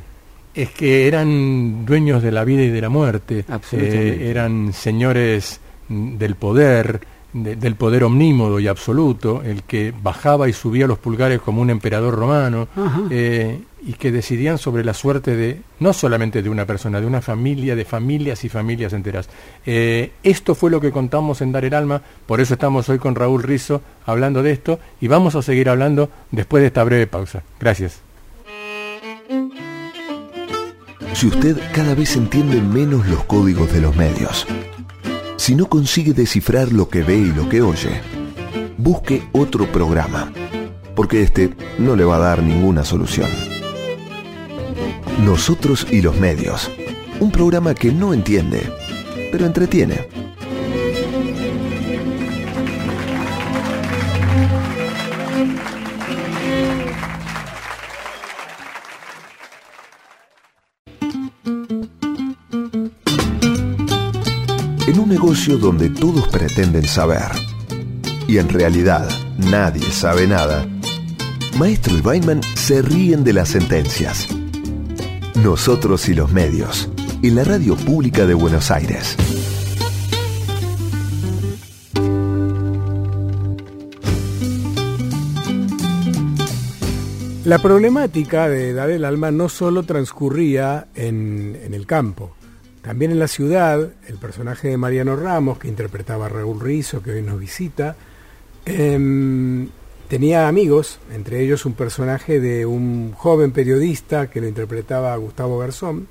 [0.54, 6.36] Es que eran dueños de la vida y de la muerte, eh, eran señores del
[6.36, 7.00] poder,
[7.34, 12.16] del poder omnímodo y absoluto, el que bajaba y subía los pulgares como un emperador
[12.16, 12.68] romano,
[13.10, 17.22] eh, y que decidían sobre la suerte de, no solamente de una persona, de una
[17.22, 19.30] familia, de familias y familias enteras.
[19.66, 23.16] Eh, esto fue lo que contamos en Dar el Alma, por eso estamos hoy con
[23.16, 27.44] Raúl Rizo hablando de esto, y vamos a seguir hablando después de esta breve pausa.
[27.60, 28.02] Gracias.
[31.14, 34.48] Si usted cada vez entiende menos los códigos de los medios,
[35.40, 38.02] si no consigue descifrar lo que ve y lo que oye,
[38.78, 40.34] busque otro programa,
[40.98, 43.30] porque este no le va a dar ninguna solución.
[45.24, 46.70] Nosotros y los medios,
[47.22, 48.70] un programa que no entiende,
[49.32, 50.10] pero entretiene.
[64.98, 67.32] Negocio donde todos pretenden saber
[68.28, 70.68] y en realidad nadie sabe nada,
[71.58, 74.28] Maestro y Weinman se ríen de las sentencias.
[75.44, 76.90] Nosotros y los medios,
[77.24, 79.16] en la radio pública de Buenos Aires.
[87.46, 92.36] La problemática de Dar el Alma no solo transcurría en, en el campo,
[92.90, 97.12] también en la ciudad, el personaje de Mariano Ramos, que interpretaba a Raúl Rizo, que
[97.12, 97.96] hoy nos visita,
[98.66, 99.68] em,
[100.08, 106.08] tenía amigos, entre ellos un personaje de un joven periodista que lo interpretaba Gustavo Garzón,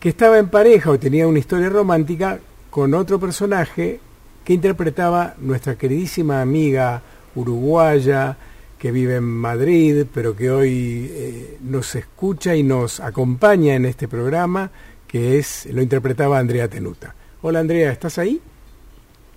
[0.00, 2.38] que estaba en pareja o tenía una historia romántica
[2.70, 4.00] con otro personaje
[4.46, 7.02] que interpretaba nuestra queridísima amiga
[7.34, 8.38] uruguaya
[8.78, 14.08] que vive en Madrid, pero que hoy eh, nos escucha y nos acompaña en este
[14.08, 14.70] programa,
[15.08, 17.14] que es lo interpretaba Andrea Tenuta.
[17.42, 18.40] Hola Andrea, ¿estás ahí?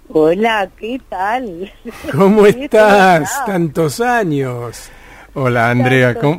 [0.10, 1.72] Hola, ¿qué tal?
[2.12, 3.46] ¿Cómo estás?
[3.46, 4.90] Tantos años.
[5.34, 6.38] Hola Andrea, ¿cómo?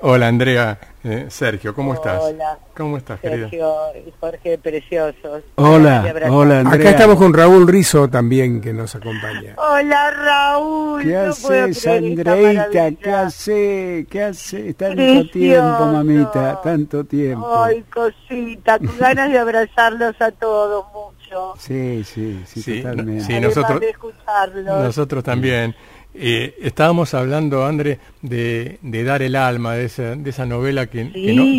[0.00, 2.22] Hola Andrea, eh, Sergio, ¿cómo estás?
[2.22, 2.58] Hola.
[2.76, 5.42] ¿Cómo estás, Sergio y Jorge, preciosos.
[5.56, 6.80] Hola, hola Andrea.
[6.80, 9.54] Acá estamos con Raúl Rizo también que nos acompaña.
[9.56, 11.02] Hola Raúl.
[11.02, 12.90] ¿Qué haces, Andreita?
[12.92, 14.06] ¿Qué haces?
[14.08, 14.76] ¿Qué haces?
[14.76, 17.62] Tanto tiempo, mamita, tanto tiempo.
[17.62, 21.54] Ay, cosita, con ganas de abrazarlos a todos mucho.
[21.58, 23.24] Sí, sí, sí, totalmente.
[23.24, 23.80] Sí, nosotros,
[24.64, 25.74] nosotros también.
[26.14, 31.10] Eh, estábamos hablando, André, de, Dar el Alma, de esa, de esa novela que,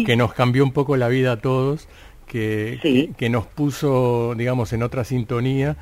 [0.06, 1.88] que, nos cambió un poco la vida a todos,
[2.28, 5.76] que, que, nos puso, digamos, en otra sintonía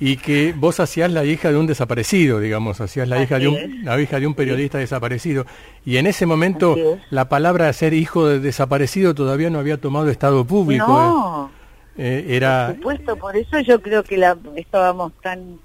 [0.00, 3.84] y que vos hacías la hija de un desaparecido, digamos, hacías la hija de un,
[3.84, 5.46] la hija de un periodista desaparecido.
[5.84, 6.76] Y en ese momento
[7.10, 10.86] la palabra ser hijo de desaparecido todavía no había tomado estado público.
[10.86, 11.50] No.
[11.96, 12.68] eh, era...
[12.68, 15.58] Por supuesto, por eso yo creo que la, estábamos tan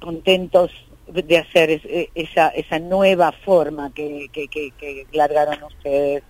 [0.00, 0.70] contentos
[1.12, 6.22] de hacer es- eh, esa esa nueva forma que, que, que, que largaron ustedes.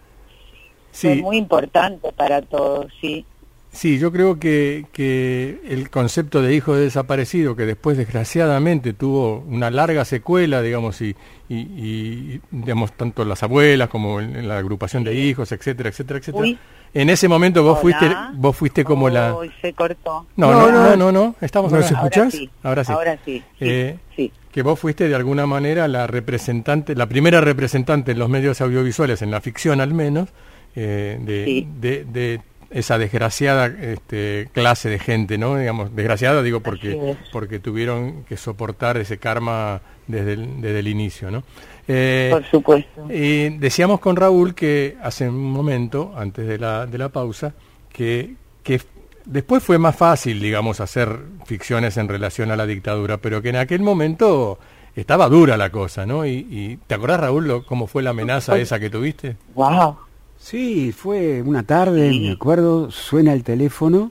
[0.93, 3.25] Fue muy importante para todos, sí.
[3.71, 9.39] sí, yo creo que, que el concepto de hijo de desaparecido, que después desgraciadamente tuvo
[9.47, 11.15] una larga secuela, digamos, y,
[11.49, 16.19] y, y, digamos, tanto las abuelas como en, en la agrupación de hijos, etcétera, etcétera,
[16.19, 16.43] etcétera.
[16.43, 16.59] Uy.
[16.93, 17.81] En ese momento vos Hola.
[17.99, 19.37] fuiste, vos fuiste como la...
[19.63, 20.27] Se cortó.
[20.35, 20.83] No, No, no, no.
[20.83, 21.95] no, no, no, estamos ¿Nos acá.
[22.01, 22.35] escuchás?
[22.35, 22.51] Ahora sí.
[22.65, 22.93] Ahora sí.
[22.93, 23.43] Ahora sí.
[23.61, 24.33] sí, Eh, sí.
[24.53, 29.23] Que vos fuiste de alguna manera la representante, la primera representante en los medios audiovisuales,
[29.23, 30.29] en la ficción al menos,
[30.75, 31.69] eh, de, Sí.
[31.81, 35.57] de, de esa desgraciada este, clase de gente, ¿no?
[35.57, 41.31] Digamos, desgraciada digo porque porque tuvieron que soportar ese karma desde el, desde el inicio,
[41.33, 41.43] ¿no?
[41.89, 43.07] Eh, Por supuesto.
[43.13, 47.55] y decíamos con Raúl que hace un momento, antes de la, de la pausa,
[47.93, 48.81] que, que
[49.25, 53.57] después fue más fácil, digamos, hacer ficciones en relación a la dictadura, pero que en
[53.57, 54.59] aquel momento
[54.97, 56.27] estaba dura la cosa, ¿no?
[56.27, 59.37] Y, y ¿te acordás, Raúl, lo- cómo fue la amenaza esa que tuviste?
[59.55, 59.97] Wow.
[60.39, 64.11] Sí, fue una tarde, me acuerdo, suena el teléfono.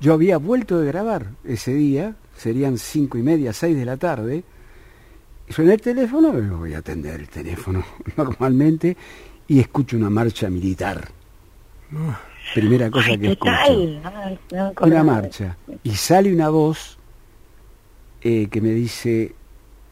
[0.00, 4.44] Yo había vuelto de grabar ese día, serían cinco y media, seis de la tarde.
[5.48, 7.84] Suena el teléfono, me voy a atender el teléfono
[8.16, 8.96] normalmente
[9.46, 11.08] y escucho una marcha militar.
[12.54, 13.52] Primera cosa Ay, que ¿qué escucho.
[14.52, 15.56] no Una marcha.
[15.82, 16.98] Y sale una voz
[18.22, 19.34] eh, que me dice,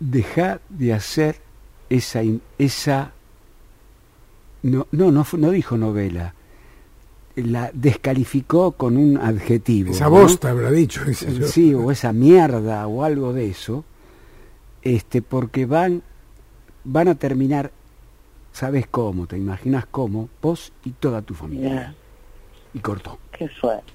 [0.00, 1.36] deja de hacer
[1.90, 2.22] esa...
[2.22, 3.12] in- esa
[4.62, 6.34] no, no, no, no dijo novela.
[7.36, 9.92] La descalificó con un adjetivo.
[9.92, 11.02] Esa te habrá dicho.
[11.04, 11.46] yo.
[11.46, 13.84] Sí, o esa mierda o algo de eso,
[14.82, 16.02] este, porque van,
[16.84, 17.70] van a terminar,
[18.52, 19.26] ¿sabes cómo?
[19.26, 20.30] ¿Te imaginas cómo?
[20.40, 21.94] Vos y toda tu familia.
[22.76, 23.18] Y cortó.
[23.36, 23.92] qué fuerte.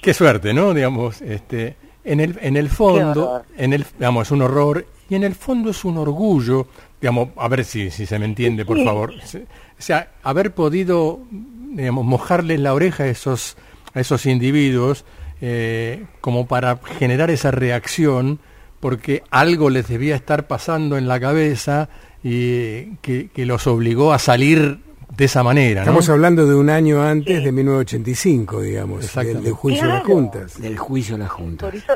[0.00, 0.74] Qué suerte, ¿no?
[0.74, 5.22] Digamos, este, en el, en el fondo, en el, digamos, es un horror y en
[5.24, 6.66] el fondo es un orgullo,
[7.00, 8.84] digamos, a ver si, si se me entiende, por Sí.
[8.84, 9.12] favor.
[9.12, 13.56] O sea, haber podido, digamos, mojarles la oreja a esos,
[13.94, 15.04] a esos individuos
[15.40, 18.40] eh, como para generar esa reacción,
[18.80, 21.88] porque algo les debía estar pasando en la cabeza
[22.24, 24.80] y que, que los obligó a salir
[25.22, 25.84] de esa manera, ¿no?
[25.84, 27.44] Estamos hablando de un año antes Sí.
[27.44, 30.14] de 1985, digamos, del, del juicio de las Claro.
[30.16, 30.60] juntas.
[30.60, 31.64] Del juicio a la Junta.
[31.66, 31.92] Por eso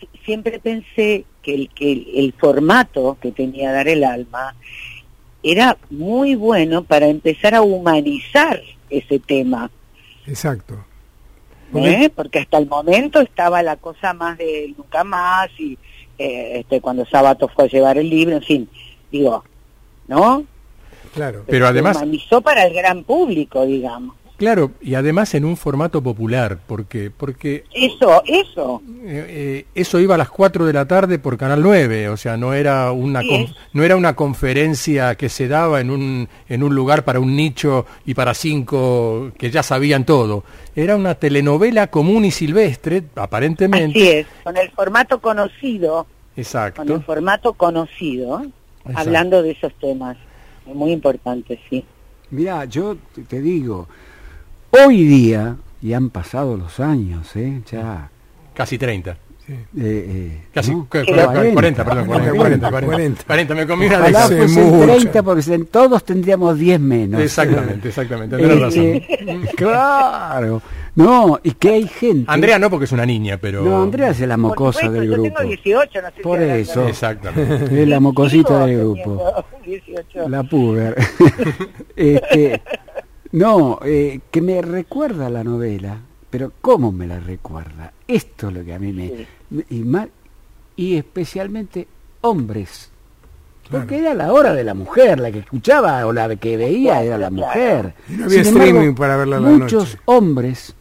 [0.00, 4.54] si- siempre pensé que el, que el, el formato que tenía Dar el Alma
[5.42, 8.58] era muy bueno para empezar a humanizar
[8.88, 9.70] ese tema,
[10.26, 10.82] Exacto.
[11.74, 12.08] ¿eh?
[12.14, 15.76] porque hasta el momento estaba la cosa más de nunca más y
[16.16, 18.68] eh, este, cuando Sábato fue a llevar el libro, en fin,
[19.10, 19.44] digo,
[20.08, 20.46] ¿no?
[21.14, 21.44] Claro.
[21.46, 24.16] Pero Se además- humanizó para el gran público, digamos.
[24.38, 28.82] Claro, y además en un formato popular, porque, porque Eso, eso.
[29.04, 32.36] Eh, eh, eso iba a las 4 de la tarde por Canal 9, o sea,
[32.36, 36.74] no era una Sí, no era una conferencia que se daba en un en un
[36.74, 40.42] lugar para un nicho y para cinco que ya sabían todo.
[40.74, 43.98] Era una telenovela común y silvestre, aparentemente.
[44.00, 47.00] Así es, con el formato conocido, con el Exacto.
[47.02, 48.42] formato conocido,
[48.80, 48.98] Exacto.
[48.98, 50.16] hablando de esos temas.
[50.66, 51.84] Muy importante, sí.
[52.30, 52.96] Mirá, yo
[53.28, 53.88] te- digo,
[54.70, 57.60] hoy día, y han pasado los años, ¿eh?
[57.70, 58.08] Ya...
[58.54, 59.16] Casi 30.
[59.48, 60.80] eh, eh, Casi ¿no?
[60.88, 63.24] cu- cu- Pero- 40, perdón, 40, 40, 40, 40.
[63.24, 64.92] 40, me comí una de mucho.
[64.92, 67.20] 30 porque todos tendríamos 10 menos.
[67.20, 68.84] Exactamente, exactamente, tenés razón.
[68.84, 70.62] Este, claro.
[70.94, 72.24] No, y que hay gente...
[72.30, 75.22] Andrea no porque es una niña, pero No, Andrea es la mocosa supuesto, del yo
[75.22, 75.38] grupo.
[75.38, 76.86] tengo 18, no sé si Por eso.
[76.88, 77.82] Exactamente.
[77.82, 79.44] Es la mocosita del grupo.
[79.62, 80.28] teniendo 18.
[80.28, 80.96] La puber.
[81.96, 82.62] este,
[83.32, 85.96] no, eh, que me recuerda la novela,
[86.28, 87.92] pero ¿cómo me la recuerda?
[88.06, 89.08] Esto es lo que a mí me...
[89.08, 89.26] Sí.
[89.50, 90.08] me- y, ma-
[90.76, 91.88] y especialmente
[92.20, 92.90] hombres.
[93.70, 97.16] Porque era la hora de la mujer, la que escuchaba o la que veía era
[97.16, 97.94] la mujer.
[98.10, 99.98] Y no había Sin embargo, streaming para verla a la Muchos noche.
[100.04, 100.74] hombres.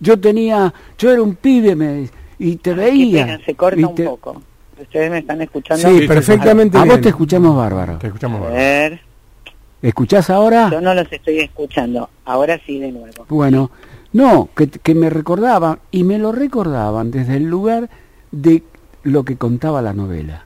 [0.00, 2.08] Yo tenía, yo era un pibe me,
[2.38, 3.26] y te veía.
[3.26, 4.42] pena, se corta un te- poco.
[4.80, 5.88] ¿Ustedes me están escuchando?
[5.88, 7.98] Sí, perfectamente A vos te escuchamos bárbaro.
[7.98, 8.38] Te escuchamos.
[8.40, 8.62] A Bárbara.
[8.62, 9.00] ver,
[9.82, 10.68] ¿Escuchás ahora?
[10.70, 12.08] yo no los estoy escuchando.
[12.24, 13.26] Ahora sí, de nuevo.
[13.28, 13.70] Bueno,
[14.12, 17.88] no, que, que me recordaban, y me lo recordaban desde el lugar
[18.30, 18.62] de
[19.02, 20.44] lo que contaba la novela.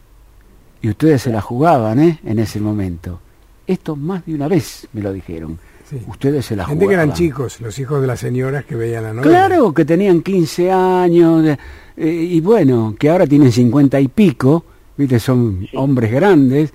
[0.80, 2.18] Y ustedes se la jugaban, ¿eh?
[2.24, 3.20] En ese momento.
[3.66, 5.58] Esto más de una vez me lo dijeron.
[5.92, 6.00] Sí.
[6.08, 9.12] Ustedes se la Gente que eran chicos, los hijos de las señoras que veían la
[9.12, 9.30] novela.
[9.46, 11.58] Claro, que tenían 15 años, de-
[11.98, 14.64] eh, y bueno, que ahora tienen 50 y pico,
[14.96, 15.18] ¿viste?
[15.20, 15.76] Son Sí.
[15.76, 16.72] hombres grandes,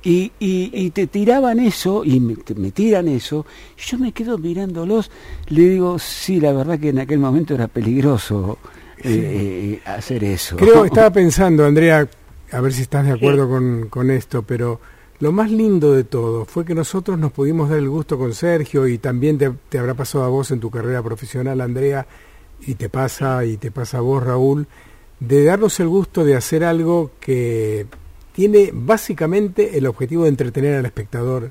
[0.00, 3.44] Y, y, y te tiraban eso, y me, te- me tiran eso,
[3.76, 5.10] y yo me quedo mirándolos,
[5.48, 8.58] le digo, sí, la verdad que en aquel momento era peligroso
[8.98, 10.56] eh, eh, hacer eso.
[10.56, 12.08] Creo, estaba pensando, Andrea,
[12.52, 14.80] a ver si estás de acuerdo con, con esto, pero
[15.20, 18.86] lo más lindo de todo fue que nosotros nos pudimos dar el gusto con Sergio
[18.86, 22.06] y también te, te habrá pasado a vos en tu carrera profesional, Andrea,
[22.60, 24.66] y te pasa y te pasa a vos, Raúl,
[25.20, 27.86] de darnos el gusto de hacer algo que
[28.32, 31.50] tiene básicamente el objetivo de entretener al espectador.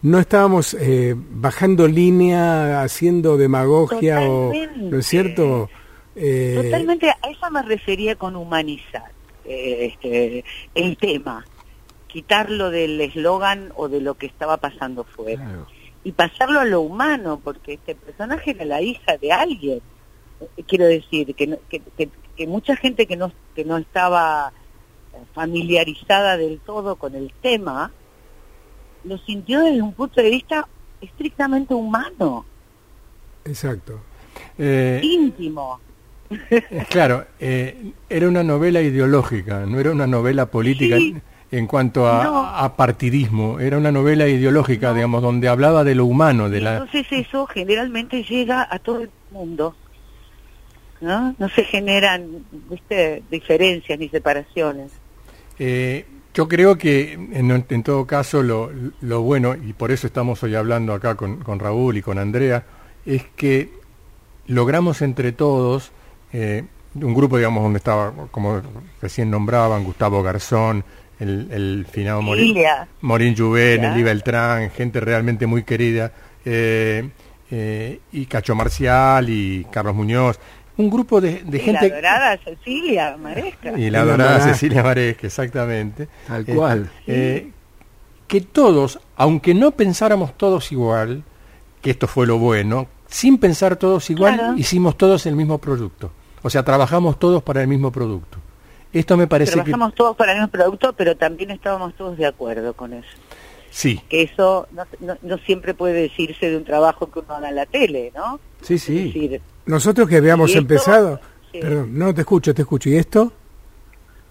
[0.00, 5.68] No estábamos eh, bajando línea, haciendo demagogia o, ¿no es cierto?
[6.16, 9.12] Eh, Totalmente, a eso me refería con humanizar
[9.44, 10.44] eh, este,
[10.74, 11.44] el tema,
[12.12, 15.66] quitarlo del eslogan o de lo que estaba pasando fuera Claro.
[16.04, 19.80] y pasarlo a lo humano, porque este personaje era la hija de alguien.
[20.40, 24.52] Eh, Quiero decir, que, que, que- que mucha gente que no, que no estaba
[25.12, 27.92] eh, familiarizada del todo con el tema,
[29.04, 30.66] lo sintió desde un punto de vista
[31.00, 32.44] estrictamente humano,
[33.44, 34.00] Exacto.
[34.56, 35.80] Eh, íntimo.
[36.88, 41.14] Claro, eh, era una novela ideológica, no era una novela política Sí.
[41.52, 42.46] En, cuanto a, No.
[42.46, 46.72] a partidismo, era una novela ideológica, digamos, donde hablaba de lo humano, de la...
[46.78, 49.76] Entonces eso generalmente llega a todo el mundo.
[51.00, 51.34] ¿No?
[51.38, 54.92] No se generan, viste, diferencias ni separaciones.
[55.58, 60.42] Eh, yo creo que en, en todo caso lo, lo bueno, y por eso estamos
[60.42, 62.64] hoy hablando acá con, con Raúl y con Andrea,
[63.04, 63.70] es que
[64.46, 65.90] logramos entre todos,
[66.32, 68.62] eh, un grupo, digamos, donde estaba, como
[69.00, 70.84] recién nombraban, Gustavo Garzón,
[71.22, 72.56] el, el finado Morín.
[73.00, 73.84] Morín Juven.
[73.84, 76.12] Eli Beltrán, gente realmente muy querida,
[76.44, 77.08] eh,
[77.50, 80.38] eh, y Cacho Marcial y Carlos Muñoz,
[80.76, 81.88] un grupo de, de Y gente...
[81.88, 83.78] la dorada Cecilia Maresca.
[83.78, 84.40] Y la dorada.
[84.40, 86.08] Cecilia Maresca, exactamente.
[86.26, 86.90] Tal Eh, cual.
[87.06, 87.50] eh,
[88.26, 91.22] que todos, aunque no pensáramos todos igual,
[91.82, 94.54] que esto fue lo bueno, sin pensar todos igual, Claro.
[94.56, 96.10] hicimos todos el mismo producto.
[96.42, 98.38] O sea, trabajamos todos para el mismo producto.
[98.92, 102.74] Esto me parece Trabajamos todos para el mismo producto, pero también estábamos todos de acuerdo
[102.74, 103.08] con eso.
[103.08, 107.34] que sí, Que eso no, no- no siempre puede decirse de un trabajo que uno
[107.34, 108.38] haga en la tele, ¿no?
[108.60, 109.04] Sí, Es sí.
[109.06, 111.20] decir, Nosotros que habíamos empezado,
[111.50, 111.58] sí.
[111.60, 112.90] perdón, no te escucho, te escucho.
[112.90, 113.32] ¿Y esto?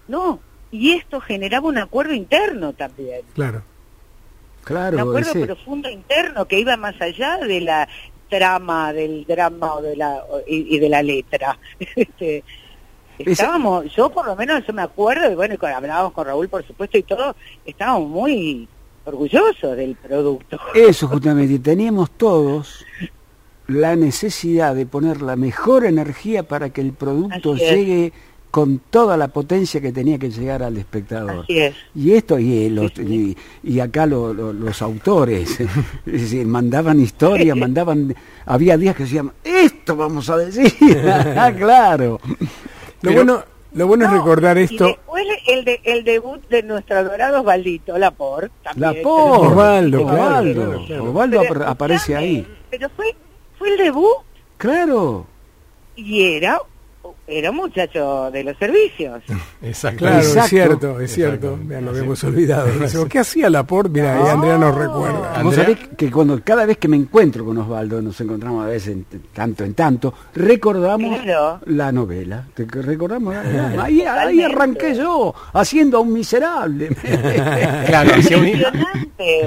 [0.08, 0.38] no,
[0.70, 3.22] y esto generaba un acuerdo interno también.
[3.34, 3.62] Claro.
[4.64, 7.88] Claro, un acuerdo ese- profundo interno que iba más allá de la
[8.30, 11.58] trama, del drama o de la, y, y de la letra.
[11.96, 12.44] Este,
[13.26, 16.98] estábamos, yo por lo menos yo me acuerdo, y bueno, hablábamos con Raúl por supuesto
[16.98, 18.68] y todo, estábamos muy
[19.04, 20.58] orgullosos del producto.
[20.74, 22.84] Eso justamente, y teníamos todos
[23.68, 28.12] la necesidad de poner la mejor energía para que el producto llegue
[28.50, 31.44] con toda la potencia que tenía que llegar al espectador.
[31.44, 31.74] Así es.
[31.94, 35.58] Y esto, y, eh, los- y, y acá lo- lo- los autores,
[36.06, 38.14] es decir, mandaban historias, mandaban,
[38.44, 40.70] había días que decían, esto vamos a decir,
[41.36, 42.20] Ah, claro.
[43.02, 43.44] Lo Pero- bueno,
[43.74, 44.84] lo bueno es No, recordar y esto.
[44.86, 48.50] después el, de, el debut de nuestro adorado Osvaldito Laporte.
[48.62, 48.96] también.
[48.98, 51.04] Laporte, Osvaldo, claro, Osvaldo, claro.
[51.04, 52.46] Osvaldo Pero, apar- aparece ahí.
[52.70, 53.14] Pero fue,
[53.58, 54.16] fue el debut
[54.58, 55.26] Claro,
[55.96, 56.58] y era,
[57.26, 59.22] era un muchacho de los servicios.
[59.62, 59.98] exacto.
[60.00, 60.40] Claro, Exacto.
[60.44, 61.58] es cierto, es cierto.
[61.68, 61.98] Ya lo Sí.
[61.98, 62.66] habíamos olvidado.
[62.80, 63.90] Decimos, ¿Qué hacía Laporte?
[64.00, 65.42] Mira, ahí Andrea nos recuerda.
[65.42, 65.76] Vos Andrea.
[65.76, 69.06] sabés que cuando cada vez que me encuentro con Osvaldo, nos encontramos a veces en-
[69.32, 71.60] tanto en tanto, recordamos Claro.
[71.66, 72.46] la novela.
[72.54, 73.42] Te- Recordamos la
[73.76, 73.84] novela.
[73.84, 76.88] Ahí, arranqué yo, haciendo a un miserable.
[77.86, 78.52] Claro, hacía un-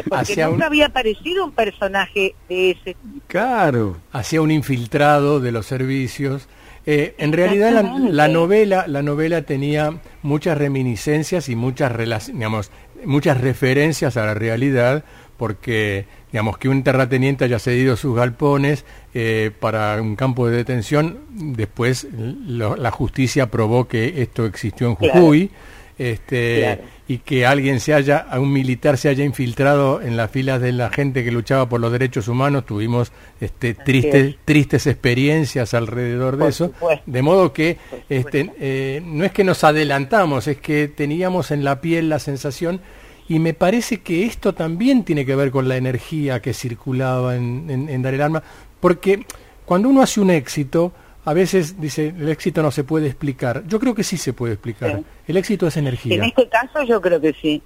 [0.10, 3.26] porque nunca un- había aparecido un personaje de ese tipo.
[3.28, 3.98] claro.
[4.12, 6.48] hacía un infiltrado de los servicios.
[6.88, 7.72] Eh, en realidad
[8.12, 11.92] la, novela la novela tenía muchas reminiscencias y muchas
[12.28, 12.70] digamos
[13.06, 15.04] muchas referencias a la realidad
[15.38, 21.20] porque digamos que un terrateniente haya cedido sus galpones eh, para un campo de detención
[21.32, 25.14] después lo- la justicia probó que esto existió en Claro.
[25.22, 25.50] Jujuy
[25.98, 26.82] este Claro.
[27.08, 30.72] Y que alguien se haya, a un militar se haya infiltrado en las filas de
[30.72, 34.36] la gente que luchaba por los derechos humanos, tuvimos este, tristes, es.
[34.44, 37.04] tristes experiencias alrededor de Por eso, supuesto.
[37.06, 37.78] de modo que
[38.10, 42.82] este, eh, no es que nos adelantamos, es que teníamos en la piel la sensación.
[43.28, 47.70] Y me parece que esto también tiene que ver con la energía que circulaba en,
[47.70, 48.44] en, en Dar el Alma,
[48.80, 49.26] porque
[49.66, 50.92] cuando uno hace un éxito,
[51.26, 53.64] a veces dice, el éxito no se puede explicar.
[53.68, 54.98] Yo creo que sí se puede explicar.
[55.00, 55.06] Sí.
[55.28, 56.24] El éxito es En energía.
[56.26, 57.62] este caso yo creo que sí.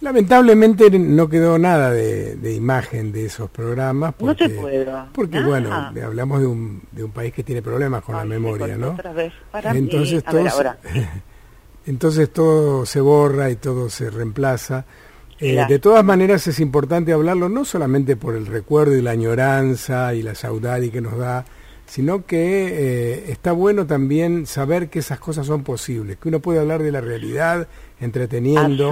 [0.00, 4.10] Lamentablemente no quedó nada de, de imagen de esos programas.
[4.12, 5.06] No Porque, te puedo.
[5.12, 5.48] Porque, Nada.
[5.48, 8.76] bueno, hablamos de un, de un país que tiene problemas con la Ay, se memoria,
[8.78, 8.90] ¿no?
[8.92, 9.32] otra vez.
[9.50, 9.72] Para.
[9.72, 10.78] Entonces todo, se- ahora.
[11.86, 14.84] entonces todo se borra y todo se reemplaza.
[15.40, 20.12] Eh, de todas maneras es importante hablarlo no solamente por el recuerdo y la añoranza
[20.14, 21.44] y la saudade que nos da,
[21.88, 26.60] sino que eh, está bueno también saber que esas cosas son posibles, que uno puede
[26.60, 27.66] hablar de la realidad
[27.98, 28.90] entreteniendo,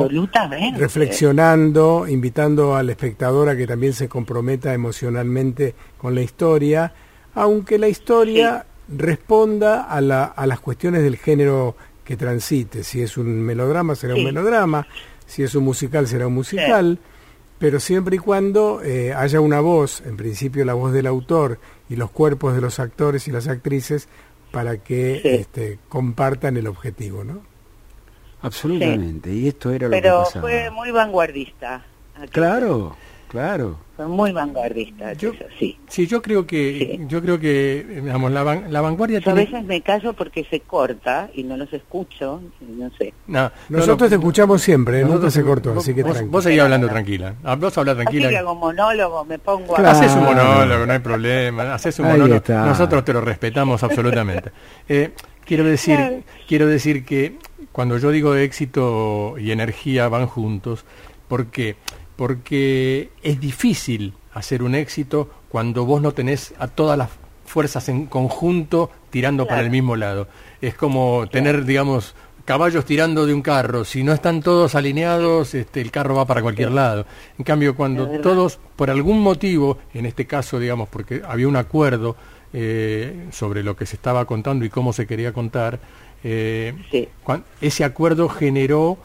[0.79, 6.93] reflexionando, invitando al espectador a que también se comprometa emocionalmente con la historia,
[7.35, 12.83] aunque la historia responda a, la- a las cuestiones del género que transite.
[12.85, 14.87] Si es un melodrama, será un melodrama,
[15.27, 16.99] si es un musical, será un musical,
[17.59, 21.59] pero siempre y cuando eh, haya una voz, en principio la voz del autor
[21.89, 24.09] y los cuerpos de los actores y las actrices,
[24.53, 25.29] para que Sí.
[25.29, 27.41] este, compartan el objetivo, ¿no?
[28.43, 29.33] Absolutamente.
[29.33, 30.41] Y esto era lo que Pero pasaba.
[30.43, 31.85] fue muy vanguardista.
[32.31, 32.97] Claro,
[33.29, 33.77] claro.
[33.97, 35.79] Fue muy vanguardista, Yo- eso sí.
[35.89, 37.05] Sí, yo creo que, Sí.
[37.09, 40.61] yo creo que, digamos, la, van- la vanguardia Yo a veces me callo porque se
[40.61, 43.15] corta y no los escucho, no sé.
[43.27, 45.05] No, no, Nosotros no, te escuchamos siempre, ¿eh?
[45.05, 46.31] nosotros- se cortó, vos- así que vos, tranquilo.
[46.33, 47.35] vos seguís hablando tranquila.
[47.43, 48.29] Ah, Vos habla Así tranquila.
[48.29, 49.91] que hago monólogo, me pongo a...
[49.91, 51.73] Haces un monólogo, no hay problema.
[51.75, 52.37] Haces un Ahí monólogo.
[52.37, 52.67] está.
[52.67, 54.51] Nosotros te lo respetamos absolutamente.
[54.91, 55.13] Eh,
[55.47, 56.17] quiero decir, Claro.
[56.47, 57.39] quiero decir que
[57.73, 60.85] cuando yo digo éxito y energía van juntos,
[61.29, 61.77] ¿por qué?
[62.17, 67.11] Porque es difícil hacer un éxito cuando vos no tenés a todas las
[67.45, 70.27] fuerzas en conjunto tirando para el mismo lado.
[70.61, 72.15] Es como tener, digamos,
[72.45, 73.85] caballos tirando de un carro.
[73.85, 77.07] Si no están todos alineados, este, el carro va para cualquier lado.
[77.39, 82.17] En cambio, cuando todos, por algún motivo, en este caso, digamos, porque había un acuerdo
[82.53, 85.79] eh, sobre lo que se estaba contando y cómo se quería contar,
[86.25, 87.09] eh, Sí.
[87.61, 88.97] ese acuerdo generó,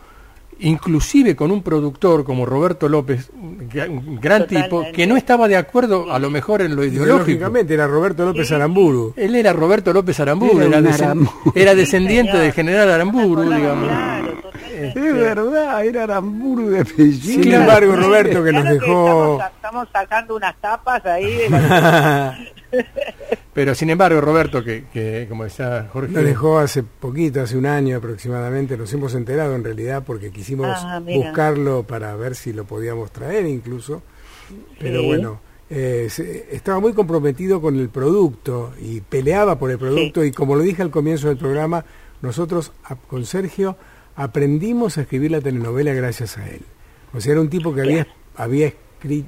[0.61, 5.47] inclusive con un productor como Roberto López, un gra- un gran tipo, que no estaba
[5.47, 7.05] de acuerdo a lo mejor en lo ideológico.
[7.31, 9.13] Ideológicamente era Roberto López Aramburu.
[9.17, 11.53] Él era Roberto López Aramburu, Era Aramburu.
[11.75, 13.87] descendiente del general Aramburu, digamos.
[13.87, 14.41] Claro.
[14.81, 17.43] Es verdad, era Aramburu de apellido.
[17.43, 19.33] Sin embargo, Roberto, que nos dejó...
[19.33, 22.37] estamos, estamos sacando unas tapas ahí de la...
[23.53, 27.65] Pero sin embargo, Roberto, que, que como decía Jorge, Nos dejó hace poquito, hace un
[27.65, 32.63] año aproximadamente, nos hemos enterado en realidad porque quisimos Ah, buscarlo para ver si lo
[32.63, 34.03] podíamos traer incluso,
[34.79, 35.05] pero Sí.
[35.07, 40.23] bueno, eh, se- estaba muy comprometido con el producto y peleaba por el producto.
[40.23, 41.83] Y como lo dije al comienzo del programa,
[42.21, 43.75] nosotros a- con Sergio
[44.15, 46.61] aprendimos a escribir la telenovela gracias a él.
[47.13, 48.80] O sea, era un tipo que había, había, escrito,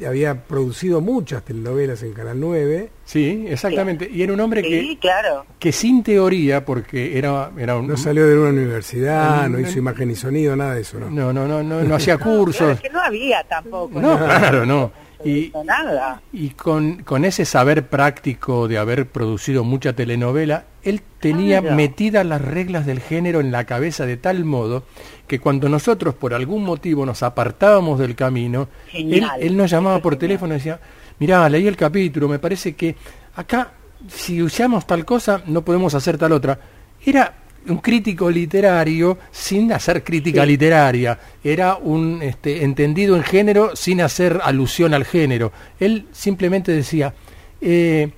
[0.07, 2.89] había producido muchas telenovelas en Canal 9.
[3.05, 5.45] sí, exactamente, y era un hombre Sí, que, claro.
[5.59, 7.87] que sin teoría, porque era, era un...
[7.87, 11.09] No salió de una universidad, no hizo imagen y sonido, nada de eso, ¿no?
[11.09, 12.71] No, no, no, no, no hacía No, claro, cursos.
[12.73, 13.99] es que no había tampoco.
[14.01, 14.91] No, claro, no.
[15.25, 16.21] Y, No, nada.
[16.33, 21.75] y con, con ese saber práctico de haber producido mucha telenovela, él tenía Claro.
[21.75, 24.83] metidas las reglas del género en la cabeza de tal modo
[25.27, 30.53] que cuando nosotros por algún motivo nos apartábamos del camino, él, nos llamaba por teléfono
[30.53, 30.79] y decía,
[31.19, 32.95] mirá, leí el capítulo, me parece que
[33.35, 33.71] acá
[34.07, 36.59] si usamos tal cosa no podemos hacer tal otra.
[37.05, 37.33] Era
[37.69, 40.47] un crítico literario sin hacer crítica Sí.
[40.47, 45.53] literaria, era un este, entendido en género sin hacer alusión al género.
[45.79, 47.13] Él simplemente decía,
[47.61, 48.11] eh,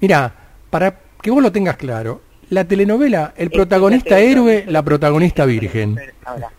[0.00, 0.32] mira,
[0.70, 2.20] para que vos lo tengas claro,
[2.50, 5.98] la telenovela, el protagonista héroe, la protagonista virgen.
[6.24, 6.50] Ahora.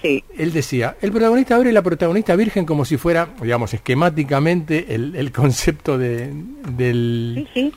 [0.00, 4.92] Sí, Él decía, el protagonista héroe y la protagonista virgen como si fuera, digamos, esquemáticamente
[4.94, 6.32] el, el concepto de,
[6.76, 7.46] del...
[7.54, 7.72] sí, sí.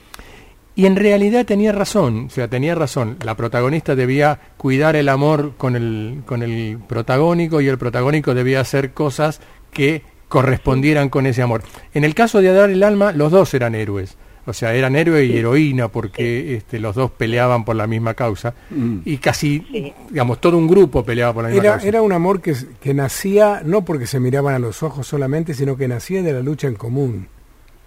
[0.78, 3.16] Y en realidad tenía razón, o sea, tenía razón.
[3.24, 8.60] La protagonista debía cuidar el amor con el, con el protagónico y el protagónico debía
[8.60, 9.40] hacer cosas
[9.72, 11.64] que correspondieran con ese amor.
[11.94, 14.18] En el caso de Adar el Alma, los dos eran héroes.
[14.48, 18.54] O sea, eran héroe y heroína porque este, los dos peleaban por la misma causa.
[18.70, 19.00] Mm.
[19.04, 21.88] Y casi, digamos, todo un grupo peleaba por la misma Era, causa.
[21.88, 25.76] era un amor que, que nacía no porque se miraban a los ojos solamente, sino
[25.76, 27.28] que nacía de la lucha en común.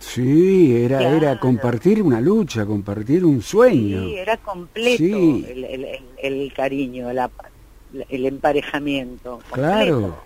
[0.01, 1.17] Sí, era, Claro.
[1.17, 4.01] era compartir una lucha, compartir un sueño.
[4.03, 5.45] Sí, era completo Sí.
[5.49, 5.87] el,
[6.23, 7.31] el- cariño, la-
[8.09, 9.41] el emparejamiento.
[9.53, 10.17] Claro.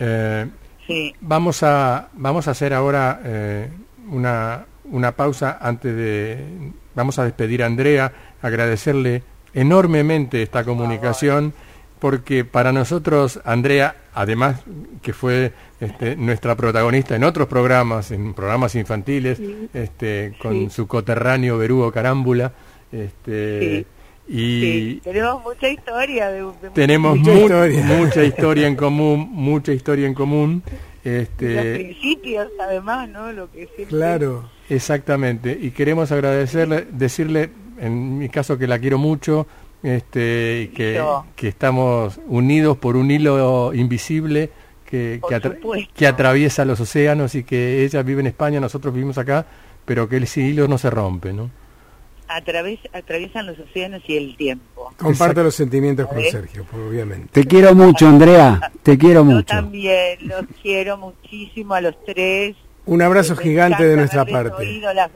[0.00, 0.46] Eh,
[0.86, 3.68] Sí, Vamos a, vamos a hacer ahora eh,
[4.10, 6.44] una, una pausa antes de...
[6.94, 8.12] Vamos a despedir a Andrea,
[8.42, 9.22] agradecerle
[9.54, 11.52] enormemente esta comunicación,
[11.98, 14.60] porque para nosotros, Andrea, además
[15.02, 19.40] que fue este, nuestra protagonista en otros programas, en programas infantiles,
[19.72, 20.70] este, con Sí.
[20.70, 22.52] su coterráneo Berugo Carámbula,
[22.92, 23.86] este,
[24.28, 26.28] y tenemos mucha historia.
[26.28, 27.84] De, de- tenemos Mucha mu- historia.
[27.84, 30.62] mucha historia en común, mucha historia en común.
[31.04, 33.32] Los Este, principios, además, ¿no?
[33.32, 34.48] Lo que siempre- Claro.
[34.68, 35.58] exactamente.
[35.60, 39.46] Y queremos agradecerle, decirle, en mi caso que la quiero mucho,
[39.82, 41.02] este, y que,
[41.34, 44.50] que estamos unidos por un hilo invisible,
[44.92, 45.20] que,
[45.94, 49.46] que, atraviesa los océanos y que ella vive en España, nosotros vivimos acá,
[49.86, 51.50] pero que el hilo no se rompe, ¿no?
[52.28, 54.92] Atraviesan los océanos y el tiempo.
[54.96, 57.28] Comparte los sentimientos con Sergio, obviamente.
[57.32, 59.40] Te quiero mucho, Andrea, te quiero mucho.
[59.40, 62.56] Yo también los quiero muchísimo a los tres.
[62.84, 64.80] Un abrazo gigante de nuestra parte.
[64.94, 65.10] Las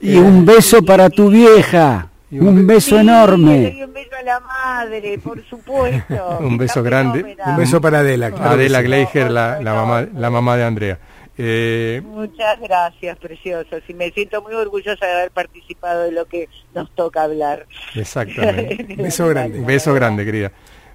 [0.00, 2.10] y un beso para tu vieja.
[2.28, 3.84] Un, beso enorme.
[3.84, 6.38] un beso a la madre, por supuesto.
[6.40, 7.36] un beso grande.
[7.46, 8.26] Un beso para Adela.
[8.26, 10.98] Adela Gleiger, la, la, mamá, la mamá de Andrea.
[11.38, 13.82] Eh, Muchas gracias, preciosos.
[13.88, 17.66] Y me siento muy orgullosa de haber participado de lo que nos toca hablar.
[17.94, 18.96] Exactamente.
[19.02, 19.60] Beso grande.
[19.60, 20.52] Beso grande, querida.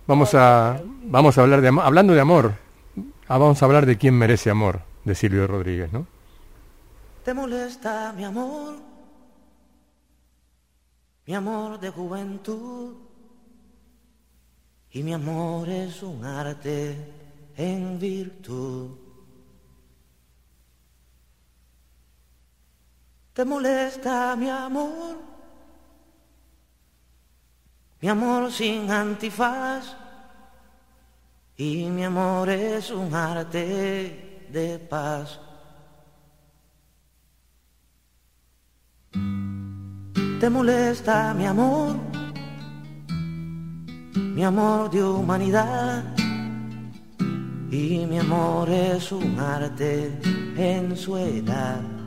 [0.07, 1.85] Vamos a, vamos a hablar de amor.
[1.85, 2.53] Hablando de amor,
[3.27, 6.07] ah, vamos a hablar de quién merece amor, de Silvio Rodríguez, ¿no?
[7.23, 8.77] ¿Te molesta mi amor?
[11.27, 12.95] Mi amor de juventud.
[14.93, 16.97] Y mi amor es un arte
[17.55, 19.00] en virtud.
[23.41, 25.17] ¿Te molesta mi amor?
[27.99, 29.95] Mi amor sin antifaz
[31.57, 35.39] y mi amor es un arte de paz.
[40.39, 41.95] ¿Te molesta mi amor?
[44.13, 46.03] Mi amor de humanidad
[47.71, 50.15] y mi amor es un arte
[50.55, 52.00] en su edad.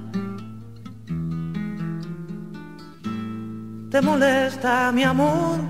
[3.95, 5.61] Te molesta mi amor,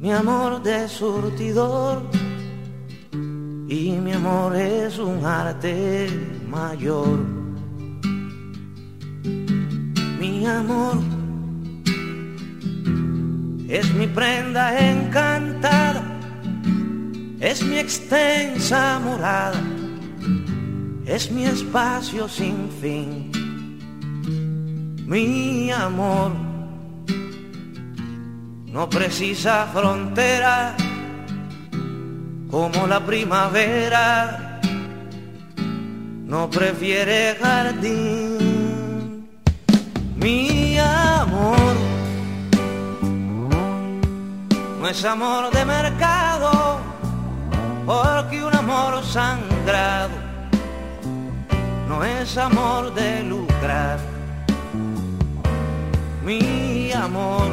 [0.00, 2.02] mi amor de surtidor,
[3.68, 6.08] y mi amor es un arte
[6.48, 7.16] mayor.
[10.18, 10.98] Mi amor
[13.68, 16.02] es mi prenda encantada,
[17.38, 19.62] es mi extensa morada,
[21.06, 23.29] es mi espacio sin fin
[25.10, 26.30] mi amor
[28.66, 30.76] no precisa frontera
[32.48, 34.60] como la primavera,
[36.26, 39.28] no prefiere jardín.
[40.14, 41.74] Mi amor
[44.80, 46.78] no es amor de mercado,
[47.84, 50.14] porque un amor sangrado
[51.88, 54.09] no es amor de lucrar
[56.30, 57.48] mi amor.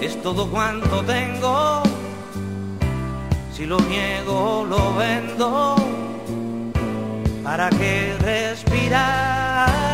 [0.00, 1.82] Es todo cuanto tengo,
[3.54, 5.76] si lo niego lo vendo,
[7.44, 9.87] para que respirar.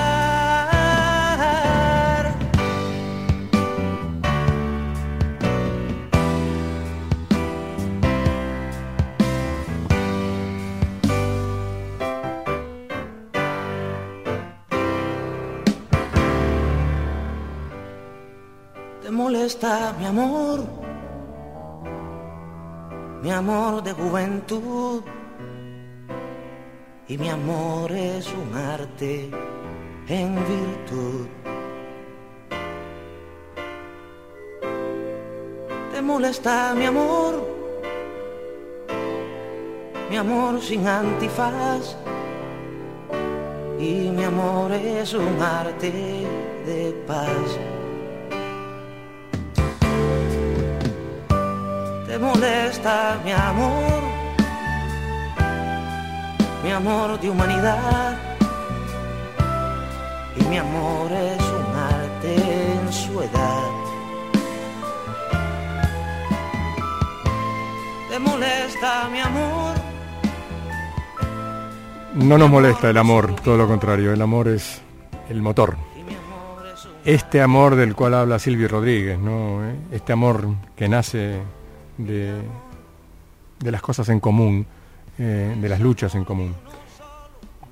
[19.35, 20.61] Molesta mi amor,
[23.21, 25.03] mi amor de juventud.
[27.09, 29.29] Y mi amor es un arte
[30.09, 31.27] en virtud.
[35.93, 37.35] Te molesta mi amor,
[40.11, 41.97] mi amor sin antifaz.
[43.81, 45.91] Y mi amor es un arte
[46.67, 47.59] de paz.
[52.15, 54.03] Te molesta mi amor,
[56.63, 58.17] mi amor de humanidad.
[60.37, 63.65] Y mi amor es un arte en su edad.
[68.11, 69.75] ¿Te molesta mi amor?
[72.15, 74.81] No nos molesta el amor, todo lo contrario, el amor es
[75.29, 75.77] el motor.
[77.05, 79.63] Este amor del cual habla Silvio Rodríguez, ¿no?
[79.91, 80.47] Este amor
[80.77, 81.43] que nace
[81.99, 82.43] de,
[83.61, 84.67] las cosas en común,
[85.19, 86.55] eh, de las luchas en común.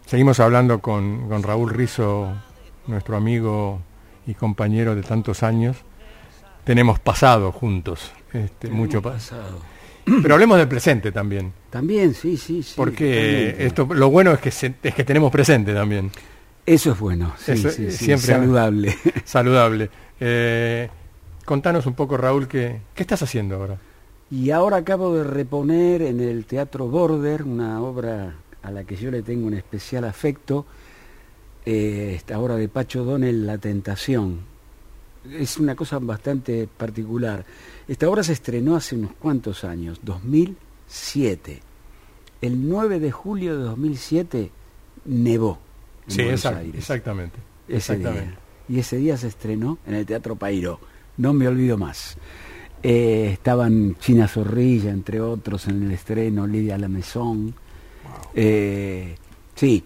[0.06, 2.32] Seguimos hablando con, con Raúl Rizo,
[2.86, 3.80] nuestro amigo
[4.26, 5.76] y compañero de tantos años.
[6.64, 9.60] Tenemos pasado juntos, este, mucho pasado.
[10.04, 11.52] Pero hablemos del presente también.
[11.70, 12.74] También, sí, sí, sí.
[12.76, 16.10] Porque esto, lo bueno es que, es que tenemos presente también.
[16.64, 18.96] Eso es bueno, sí, sí, siempre saludable.
[19.24, 19.90] Saludable.
[20.20, 20.88] Eh,
[21.44, 23.78] contanos un poco, Raúl, ¿qué, ¿qué estás haciendo ahora?
[24.32, 29.10] Y ahora acabo de reponer en el Teatro Border una obra a la que yo
[29.10, 30.64] le tengo un especial afecto,
[31.66, 34.50] eh, esta obra de Pacho Donel, La Tentación.
[35.30, 37.44] es una cosa bastante particular.
[37.86, 41.60] Esta obra se estrenó hace unos cuantos años, 2007.
[42.40, 44.50] El 9 de julio de 2007
[45.04, 45.58] nevó.
[46.08, 46.74] En Sí, exact- Aires.
[46.76, 47.36] exactamente.
[47.68, 48.26] ese exactamente.
[48.30, 48.38] día.
[48.68, 50.80] Y ese día se estrenó en el Teatro Pairo.
[51.18, 52.16] No me olvido más.
[52.82, 57.54] Eh, estaban China Zorrilla, entre otros, en el estreno, Lidia Lamezón.
[58.34, 59.14] Eh,
[59.54, 59.84] sí.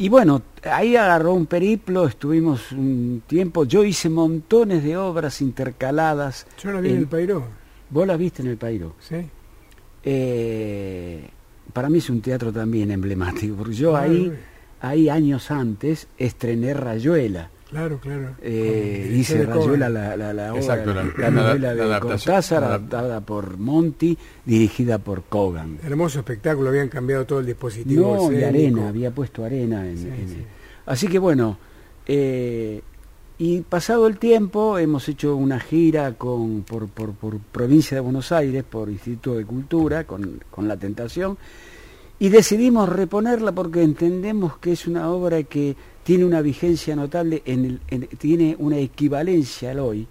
[0.00, 3.64] Y bueno, ahí agarró un periplo, estuvimos un tiempo.
[3.64, 6.46] Yo hice montones de obras intercaladas.
[6.62, 7.44] Yo la vi en en- el Pairó,
[7.90, 8.94] Vos las viste en el Pairo.
[9.00, 9.16] ¿sí?
[10.04, 11.28] Eh,
[11.72, 14.32] para mí es un teatro también emblemático, porque yo Claro, ahí,
[14.80, 17.50] ahí años antes estrené Rayuela.
[17.70, 18.34] Claro, claro.
[18.40, 19.80] Eh, Rayuela Cohen.
[19.80, 22.34] la, la, la obra, Exacto, la- la, la- novela la de adaptación.
[22.34, 24.16] Cortázar, adaptada por Monti,
[24.46, 25.78] dirigida por Kogan.
[25.84, 28.14] Hermoso espectáculo, habían cambiado todo el dispositivo.
[28.16, 28.48] No, y escénico.
[28.48, 29.86] arena, había puesto arena.
[29.86, 30.44] En, Sí, en- sí.
[30.86, 31.58] Así que bueno,
[32.06, 32.80] eh,
[33.36, 38.32] y pasado el tiempo hemos hecho una gira con, por, por, por provincia de Buenos
[38.32, 41.36] Aires, por Instituto de Cultura, con, con La Tentación,
[42.18, 45.76] y decidimos reponerla porque entendemos que es una obra que
[46.08, 50.06] tiene una vigencia notable, en el, en- tiene una equivalencia al hoy,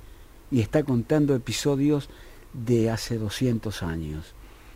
[0.51, 2.07] y está contando episodios
[2.53, 4.35] de hace 200 años.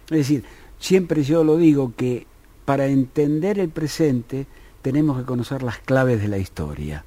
[0.10, 0.44] Es decir,
[0.80, 2.26] siempre yo lo digo que
[2.66, 4.48] para entender el presente
[4.82, 7.06] tenemos que conocer las claves de la historia.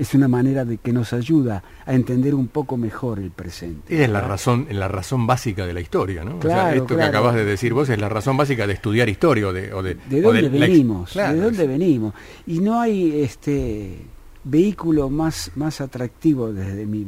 [0.00, 4.02] Es una manera de que nos ayuda a entender un poco mejor el presente.
[4.02, 6.38] Es la razón, la razón básica de la historia, ¿no?
[6.38, 7.08] O sea, Claro, esto que claro.
[7.10, 9.72] acabas de decir vos es la razón básica de estudiar historia o de...
[9.74, 11.10] o de, ¿De o dónde la venimos?
[11.12, 12.14] Claro, ¿De dónde es- venimos?
[12.46, 13.98] Y no hay este
[14.44, 17.06] vehículo más, más atractivo desde mi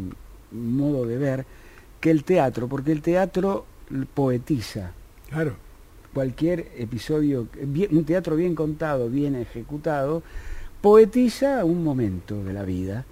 [0.53, 1.47] modo de ver
[1.99, 3.65] que el teatro, porque el teatro
[4.13, 4.91] poetiza.
[5.31, 5.55] Claro.
[6.13, 7.49] cualquier episodio,
[7.91, 10.23] un teatro bien contado, bien ejecutado,
[10.83, 13.07] poetiza un momento de la vida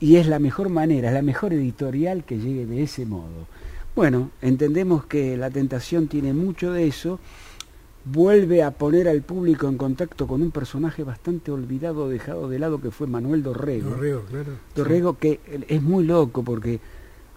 [0.00, 3.46] y es la mejor manera, es la mejor editorial que llegue de ese modo.
[3.96, 7.18] Bueno, entendemos que la tentación tiene mucho de eso,
[8.04, 12.80] vuelve a poner al público en contacto con un personaje bastante olvidado, dejado de lado,
[12.80, 13.90] que fue Manuel Dorrego.
[13.90, 14.52] Dorrego, claro.
[14.74, 16.78] Dorrego que es muy loco porque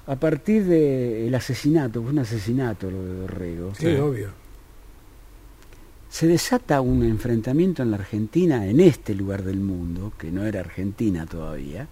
[0.08, 3.96] a partir del asesinato, fue un asesinato lo de Dorrego, Sí, Sí.
[3.96, 4.41] obvio.
[6.12, 10.60] Se desata un enfrentamiento en la Argentina, en este lugar del mundo, que no era
[10.60, 11.88] Argentina todavía,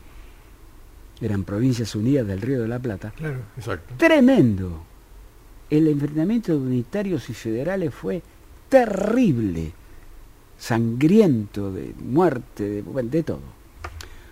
[1.22, 3.39] eran provincias unidas del Río de la Plata, Claro.
[3.55, 3.93] Exacto.
[3.97, 4.84] tremendo.
[5.70, 8.22] El enfrentamiento de unitarios y federales fue
[8.67, 9.72] terrible,
[10.57, 13.39] sangriento, de muerte, de, de todo.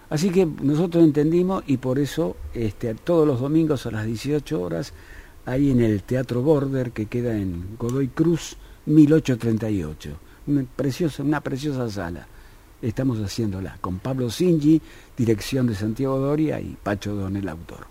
[0.09, 4.91] Así que nosotros entendimos y por eso este, todos los domingos a las 18 horas,
[5.45, 8.57] ahí en el Teatro Border, que queda en Godoy Cruz,
[8.88, 10.09] 1838.
[10.47, 12.25] Una preciosa, una preciosa sala.
[12.81, 14.81] Estamos haciéndola con Pablo Singi,
[15.17, 17.88] dirección de Santiago Doria y Pacho Don, el autor.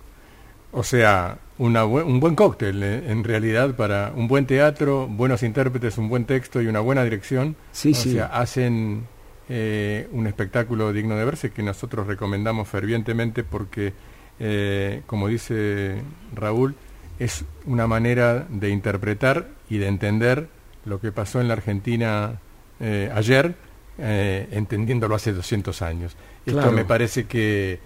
[0.72, 5.42] O sea, una bue- un buen cóctel, eh, en realidad, para un buen teatro, buenos
[5.42, 7.56] intérpretes, un buen texto y una buena dirección.
[7.72, 8.12] Sí, o sí.
[8.12, 9.06] sea, hacen
[9.48, 13.92] eh, un espectáculo digno de verse que nosotros recomendamos fervientemente porque,
[14.38, 16.00] eh, como dice
[16.34, 16.74] Raúl,
[17.18, 20.48] es una manera de interpretar y de entender
[20.86, 22.40] lo que pasó en la Argentina
[22.80, 23.54] eh, ayer,
[23.98, 26.16] eh, entendiéndolo hace 200 años.
[26.44, 26.72] Esto Claro.
[26.72, 27.78] me parece que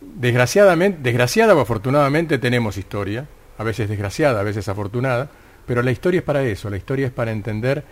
[0.00, 3.26] desgraciadamente, desgraciada o afortunadamente tenemos historia,
[3.58, 5.30] a veces desgraciada, a veces afortunada,
[5.66, 7.84] pero la historia es para eso, la historia es para entender.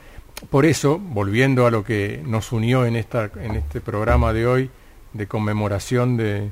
[0.50, 4.70] Por eso, volviendo a lo que nos unió en, esta, en este programa de hoy
[5.12, 6.50] de conmemoración de,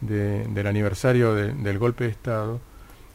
[0.00, 2.60] de- del aniversario de- del golpe de Estado,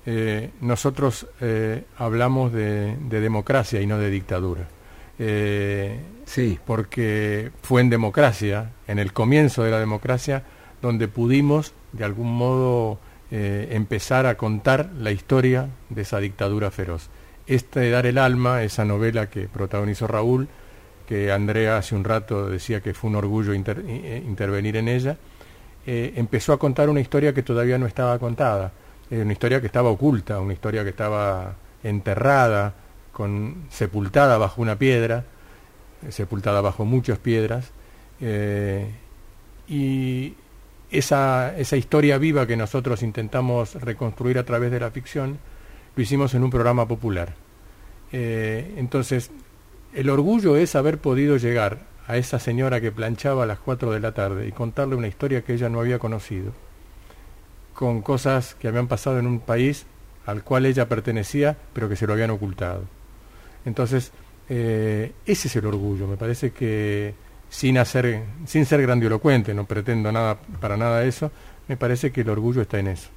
[0.07, 4.67] eh, nosotros eh, hablamos de, de democracia y no de dictadura.
[5.19, 10.43] Eh, Sí, porque fue en democracia, en el comienzo de la democracia,
[10.81, 12.99] donde pudimos de algún modo
[13.31, 17.09] empezar a contar la historia de esa dictadura feroz.
[17.47, 20.49] Este Dar el Alma, esa novela que protagonizó Raúl,
[21.07, 25.17] que Andrea hace un rato decía que fue un orgullo inter- intervenir en ella,
[25.85, 28.73] empezó a contar una historia que todavía no estaba contada,
[29.09, 32.73] una historia que estaba oculta, una historia que estaba enterrada,
[33.11, 35.23] con, sepultada bajo una piedra,
[36.05, 37.71] eh, sepultada bajo muchas piedras,
[38.21, 38.91] eh,
[39.67, 40.35] y
[40.91, 45.39] esa, esa historia viva que nosotros intentamos reconstruir a través de la ficción,
[45.95, 47.33] lo hicimos en un programa popular.
[48.11, 49.31] Eh, entonces,
[49.93, 53.99] el orgullo es haber podido llegar a esa señora que planchaba a las 4 de
[53.99, 56.53] la tarde y contarle una historia que ella no había conocido,
[57.77, 59.85] con cosas que habían pasado en un país
[60.25, 62.81] al cual ella pertenecía, pero que se lo habían ocultado.
[63.65, 64.11] Entonces,
[64.49, 66.07] eh, ese es el orgullo.
[66.07, 67.13] Me parece que
[67.51, 71.29] sin hacer, sin ser grandilocuente, no pretendo nada para nada eso,
[71.67, 73.09] Me parece que el orgullo está en eso.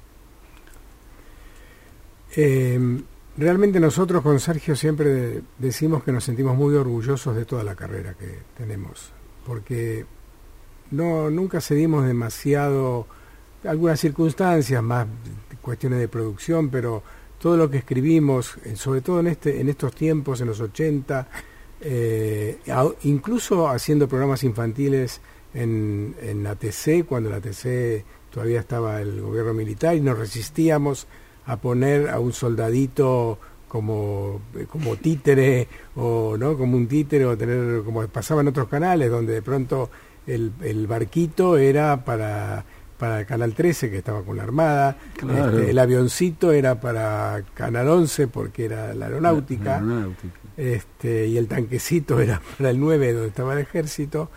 [2.35, 3.01] Eh,
[3.37, 8.13] realmente nosotros con Sergio siempre decimos que nos sentimos muy orgullosos de toda la carrera
[8.13, 9.11] que tenemos,
[9.43, 10.05] porque
[10.91, 13.07] no nunca cedimos demasiado
[13.63, 15.07] algunas circunstancias más
[15.61, 17.03] cuestiones de producción, pero
[17.39, 21.27] todo lo que escribimos, eh, sobre todo en este en estos tiempos en los 80,
[21.81, 22.59] eh,
[23.03, 25.21] incluso haciendo programas infantiles
[25.53, 31.07] en, en ATC, cuando la ATC todavía estaba el gobierno militar y nos resistíamos
[31.45, 37.83] a poner a un soldadito como, como títere o no como un títere o tener
[37.83, 39.89] como pasaba en otros canales donde de pronto
[40.27, 42.65] el, el barquito era para
[43.01, 48.27] para Canal 13 que estaba con la Armada, este, el avioncito era para Canal 11
[48.27, 49.81] porque era la aeronáutica,
[50.55, 54.29] Este, y el tanquecito era para el 9 donde estaba el ejército.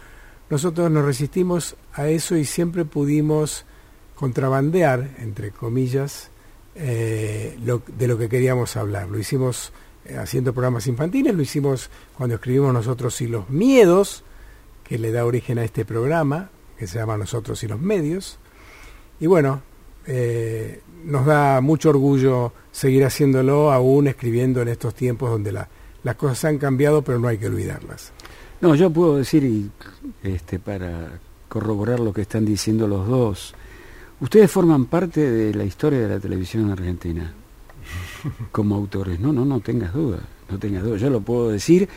[0.49, 3.67] Nosotros nos resistimos a eso y siempre pudimos
[4.15, 6.31] contrabandear, entre comillas,
[6.75, 9.11] eh, de lo que queríamos hablar.
[9.11, 9.75] Lo hicimos
[10.07, 14.25] eh, haciendo programas infantiles, lo hicimos cuando escribimos nosotros y los miedos,
[14.85, 16.49] que le da origen a este programa,
[16.79, 18.39] que se llama Nosotros y los medios.
[19.21, 19.63] Y bueno,
[20.07, 26.45] eh, nos da mucho orgullo seguir haciéndolo, aún escribiendo en estos tiempos donde las cosas
[26.47, 28.13] han cambiado, pero no hay que olvidarlas.
[28.61, 29.71] No, yo puedo decir, y,
[30.23, 33.55] este, para corroborar lo que están diciendo los dos,
[34.21, 37.35] Ustedes forman parte de la historia de la televisión en argentina
[38.53, 39.19] como autores.
[39.19, 40.97] No, no, no tengas duda, no tengas duda.
[40.97, 41.89] Yo lo puedo decir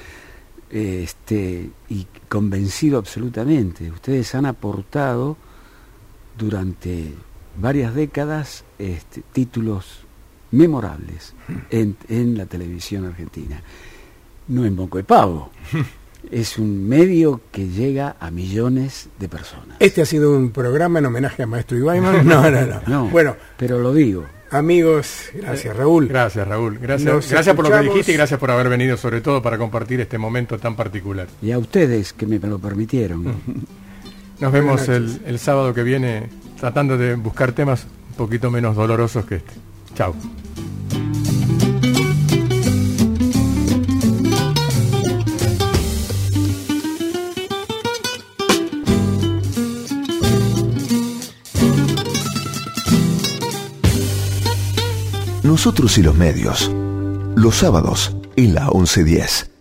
[0.69, 3.89] este, y convencido absolutamente.
[3.91, 5.37] Ustedes han aportado
[6.37, 7.13] durante
[7.59, 10.01] varias décadas este, títulos
[10.51, 11.33] memorables
[11.69, 13.61] en, en la televisión argentina.
[14.47, 15.51] No en Boco de Pavo,
[16.31, 19.77] es un medio que llega a millones de personas.
[19.79, 22.25] Este ha sido un programa en homenaje a Maestro Ibaiman.
[22.27, 23.05] No, no, no.
[23.09, 24.25] bueno, pero lo digo.
[24.49, 26.07] Amigos, gracias Raúl.
[26.07, 26.79] Gracias Raúl.
[26.79, 29.99] Gracias, gracias por lo que dijiste y gracias por haber venido sobre todo para compartir
[29.99, 31.27] este momento tan particular.
[31.41, 33.25] Y a ustedes que me lo permitieron.
[34.39, 36.29] Nos vemos el, el sábado que viene
[36.59, 39.53] tratando de buscar temas un poquito menos dolorosos que este.
[39.95, 40.13] Chao.
[55.43, 56.69] Nosotros y los medios.
[57.35, 59.56] Los sábados en la 1110.